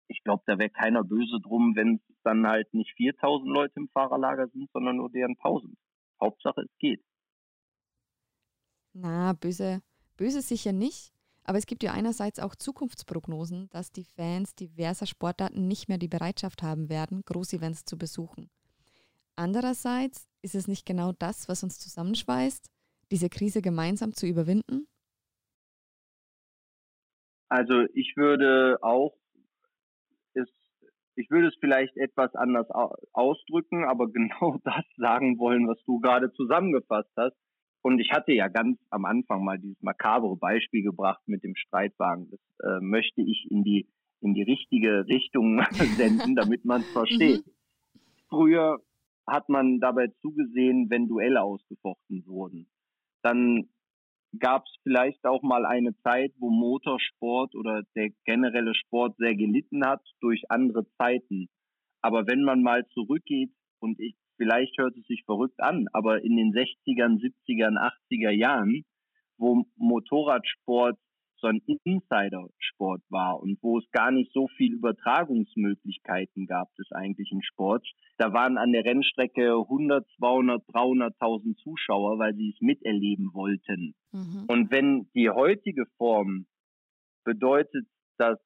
[0.08, 3.88] ich glaube, da wäre keiner böse drum, wenn es dann halt nicht 4000 Leute im
[3.88, 5.76] Fahrerlager sind, sondern nur deren 1000.
[6.20, 7.04] Hauptsache, es geht.
[8.92, 9.82] Na, böse,
[10.16, 11.12] böse sicher nicht.
[11.44, 16.08] Aber es gibt ja einerseits auch Zukunftsprognosen, dass die Fans diverser Sportarten nicht mehr die
[16.08, 18.50] Bereitschaft haben werden, Großevents zu besuchen.
[19.36, 22.68] Andererseits ist es nicht genau das, was uns zusammenschweißt,
[23.12, 24.88] diese Krise gemeinsam zu überwinden?
[27.48, 29.14] Also ich würde auch
[31.16, 32.68] ich würde es vielleicht etwas anders
[33.12, 37.36] ausdrücken, aber genau das sagen wollen, was du gerade zusammengefasst hast.
[37.82, 42.28] Und ich hatte ja ganz am Anfang mal dieses makabre Beispiel gebracht mit dem Streitwagen.
[42.30, 43.88] Das äh, möchte ich in die
[44.20, 45.62] in die richtige Richtung
[45.96, 47.44] senden, damit man es versteht.
[48.28, 48.38] Mhm.
[48.38, 48.80] Früher
[49.24, 52.66] hat man dabei zugesehen, wenn Duelle ausgefochten wurden.
[53.22, 53.68] Dann
[54.38, 59.84] gab es vielleicht auch mal eine Zeit, wo Motorsport oder der generelle Sport sehr gelitten
[59.86, 61.48] hat durch andere Zeiten.
[62.02, 66.36] Aber wenn man mal zurückgeht und ich, vielleicht hört es sich verrückt an, aber in
[66.36, 67.78] den 60ern, 70ern,
[68.10, 68.84] 80er Jahren,
[69.38, 70.98] wo Motorradsport
[71.38, 77.42] so ein Insider-Sport war und wo es gar nicht so viel Übertragungsmöglichkeiten gab des eigentlichen
[77.42, 77.86] Sports.
[78.18, 83.94] Da waren an der Rennstrecke 100, 200, 300.000 Zuschauer, weil sie es miterleben wollten.
[84.12, 84.44] Mhm.
[84.48, 86.46] Und wenn die heutige Form
[87.24, 87.86] bedeutet,
[88.18, 88.38] dass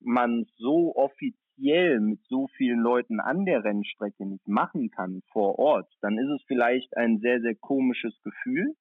[0.00, 5.90] man so offiziell mit so vielen Leuten an der Rennstrecke nicht machen kann vor Ort,
[6.00, 8.74] dann ist es vielleicht ein sehr, sehr komisches Gefühl.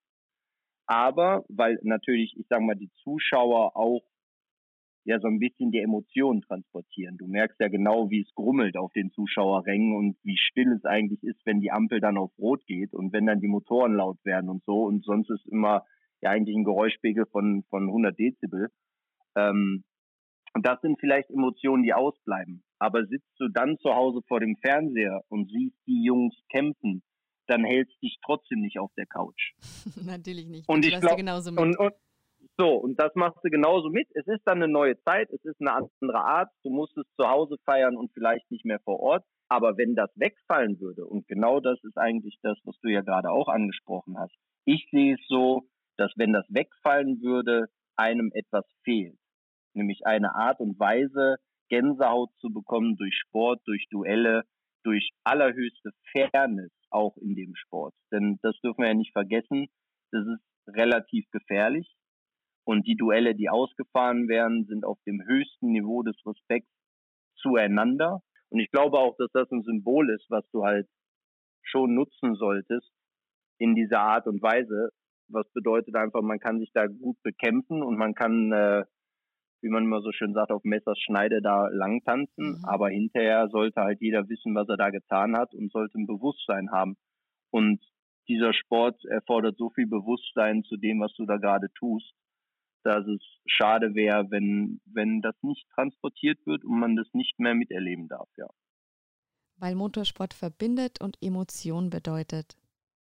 [0.88, 4.03] Aber weil natürlich, ich sage mal, die Zuschauer auch
[5.05, 7.17] ja so ein bisschen die Emotionen transportieren.
[7.17, 11.23] Du merkst ja genau, wie es grummelt auf den Zuschauerrängen und wie still es eigentlich
[11.23, 14.49] ist, wenn die Ampel dann auf Rot geht und wenn dann die Motoren laut werden
[14.49, 14.83] und so.
[14.83, 15.86] Und sonst ist immer
[16.21, 18.69] ja eigentlich ein Geräuschpegel von, von 100 Dezibel.
[19.36, 19.83] Ähm,
[20.55, 22.63] und das sind vielleicht Emotionen, die ausbleiben.
[22.79, 27.03] Aber sitzt du dann zu Hause vor dem Fernseher und siehst die Jungs kämpfen
[27.47, 29.53] dann hältst du dich trotzdem nicht auf der Couch.
[30.05, 30.67] Natürlich nicht.
[30.67, 31.59] Und ich glaube, genauso mit.
[31.59, 31.93] Und, und,
[32.57, 34.07] so, und das machst du genauso mit.
[34.13, 36.49] Es ist dann eine neue Zeit, es ist eine andere Art.
[36.63, 39.25] Du musst es zu Hause feiern und vielleicht nicht mehr vor Ort.
[39.49, 43.29] Aber wenn das wegfallen würde, und genau das ist eigentlich das, was du ja gerade
[43.29, 44.33] auch angesprochen hast.
[44.65, 45.67] Ich sehe es so,
[45.97, 49.17] dass wenn das wegfallen würde, einem etwas fehlt.
[49.73, 51.35] Nämlich eine Art und Weise,
[51.69, 54.43] Gänsehaut zu bekommen durch Sport, durch Duelle,
[54.83, 57.93] durch allerhöchste Fairness auch in dem Sport.
[58.11, 59.67] Denn das dürfen wir ja nicht vergessen,
[60.11, 61.95] das ist relativ gefährlich.
[62.65, 66.71] Und die Duelle, die ausgefahren werden, sind auf dem höchsten Niveau des Respekts
[67.35, 68.21] zueinander.
[68.49, 70.87] Und ich glaube auch, dass das ein Symbol ist, was du halt
[71.61, 72.91] schon nutzen solltest
[73.59, 74.89] in dieser Art und Weise.
[75.27, 78.85] Was bedeutet einfach, man kann sich da gut bekämpfen und man kann äh,
[79.61, 82.59] wie man immer so schön sagt, auf Messers Schneide da lang tanzen.
[82.59, 82.65] Mhm.
[82.65, 86.71] Aber hinterher sollte halt jeder wissen, was er da getan hat und sollte ein Bewusstsein
[86.71, 86.95] haben.
[87.51, 87.81] Und
[88.27, 92.11] dieser Sport erfordert so viel Bewusstsein zu dem, was du da gerade tust,
[92.83, 97.55] dass es schade wäre, wenn, wenn das nicht transportiert wird und man das nicht mehr
[97.55, 98.47] miterleben darf, ja.
[99.57, 102.55] Weil Motorsport verbindet und Emotion bedeutet.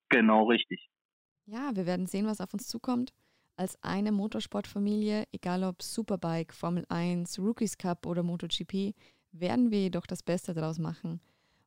[0.10, 0.90] Genau richtig.
[1.46, 3.14] Ja, wir werden sehen, was auf uns zukommt
[3.62, 8.96] als eine Motorsportfamilie, egal ob Superbike, Formel 1, Rookies Cup oder MotoGP,
[9.34, 11.22] werden wir jedoch das Beste daraus machen.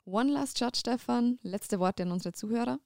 [0.05, 1.39] One last shot, Stefan.
[1.45, 2.81] Letzte Worte an unsere Zuhörer.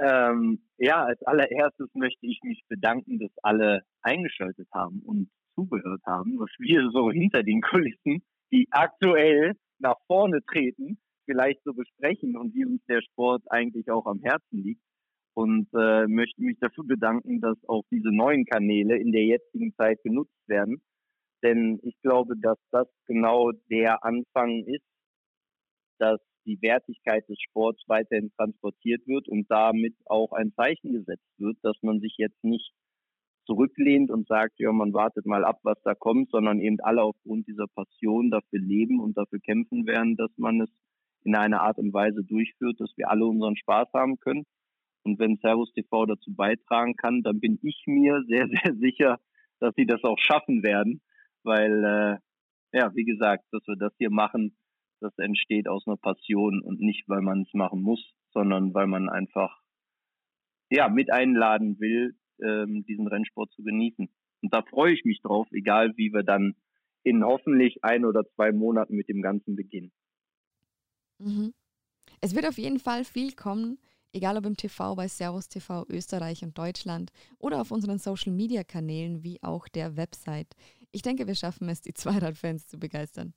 [0.00, 6.40] Ähm, ja, als allererstes möchte ich mich bedanken, dass alle eingeschaltet haben und zugehört haben,
[6.40, 12.52] was wir so hinter den Kulissen, die aktuell nach vorne treten, vielleicht so besprechen und
[12.52, 14.82] wie uns der Sport eigentlich auch am Herzen liegt
[15.34, 20.02] und äh, möchte mich dafür bedanken, dass auch diese neuen Kanäle in der jetzigen Zeit
[20.02, 20.82] genutzt werden.
[21.42, 24.84] Denn ich glaube, dass das genau der Anfang ist,
[25.98, 31.58] dass die Wertigkeit des Sports weiterhin transportiert wird und damit auch ein Zeichen gesetzt wird,
[31.62, 32.72] dass man sich jetzt nicht
[33.46, 37.46] zurücklehnt und sagt, ja, man wartet mal ab, was da kommt, sondern eben alle aufgrund
[37.46, 40.70] dieser Passion dafür leben und dafür kämpfen werden, dass man es
[41.24, 44.44] in einer Art und Weise durchführt, dass wir alle unseren Spaß haben können.
[45.02, 49.18] Und wenn Servus TV dazu beitragen kann, dann bin ich mir sehr, sehr sicher,
[49.58, 51.00] dass sie das auch schaffen werden.
[51.42, 54.56] Weil, äh, ja, wie gesagt, dass wir das hier machen,
[55.00, 59.08] das entsteht aus einer Passion und nicht, weil man es machen muss, sondern weil man
[59.08, 59.60] einfach
[60.70, 64.08] ja mit einladen will, ähm, diesen Rennsport zu genießen.
[64.42, 66.54] Und da freue ich mich drauf, egal wie wir dann
[67.02, 69.92] in hoffentlich ein oder zwei Monaten mit dem Ganzen beginnen.
[71.18, 71.54] Mhm.
[72.20, 73.78] Es wird auf jeden Fall viel kommen,
[74.12, 78.64] egal ob im TV bei Servus TV Österreich und Deutschland oder auf unseren Social Media
[78.64, 80.54] Kanälen wie auch der Website.
[80.92, 83.34] Ich denke, wir schaffen es, die Zweiradfans zu begeistern.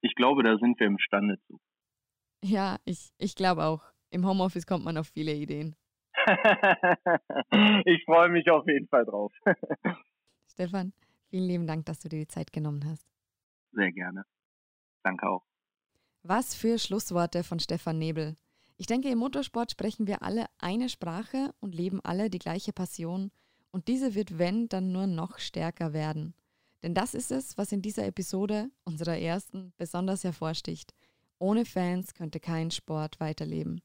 [0.00, 1.60] Ich glaube, da sind wir imstande zu.
[2.42, 3.82] Ja, ich, ich glaube auch.
[4.10, 5.74] Im Homeoffice kommt man auf viele Ideen.
[7.84, 9.32] ich freue mich auf jeden Fall drauf.
[10.52, 10.92] Stefan,
[11.28, 13.06] vielen lieben Dank, dass du dir die Zeit genommen hast.
[13.72, 14.24] Sehr gerne.
[15.02, 15.44] Danke auch.
[16.22, 18.36] Was für Schlussworte von Stefan Nebel.
[18.80, 23.32] Ich denke, im Motorsport sprechen wir alle eine Sprache und leben alle die gleiche Passion.
[23.72, 26.32] Und diese wird, wenn, dann nur noch stärker werden.
[26.84, 30.94] Denn das ist es, was in dieser Episode, unserer ersten, besonders hervorsticht.
[31.40, 33.82] Ohne Fans könnte kein Sport weiterleben.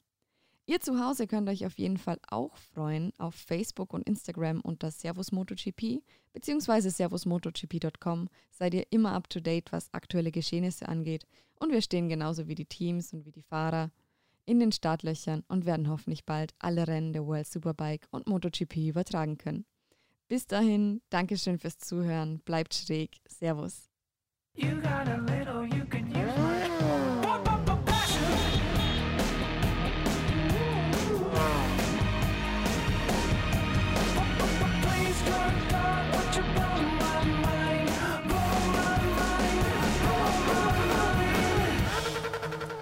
[0.67, 4.91] Ihr zu Hause könnt euch auf jeden Fall auch freuen auf Facebook und Instagram unter
[4.91, 6.89] Servus MotoGP bzw.
[6.89, 11.25] servusmotogp.com seid ihr immer up to date, was aktuelle Geschehnisse angeht
[11.59, 13.91] und wir stehen genauso wie die Teams und wie die Fahrer
[14.45, 19.37] in den Startlöchern und werden hoffentlich bald alle Rennen der World Superbike und MotoGP übertragen
[19.37, 19.65] können.
[20.27, 23.89] Bis dahin, Dankeschön fürs Zuhören, bleibt schräg, Servus.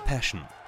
[0.06, 0.42] Passion,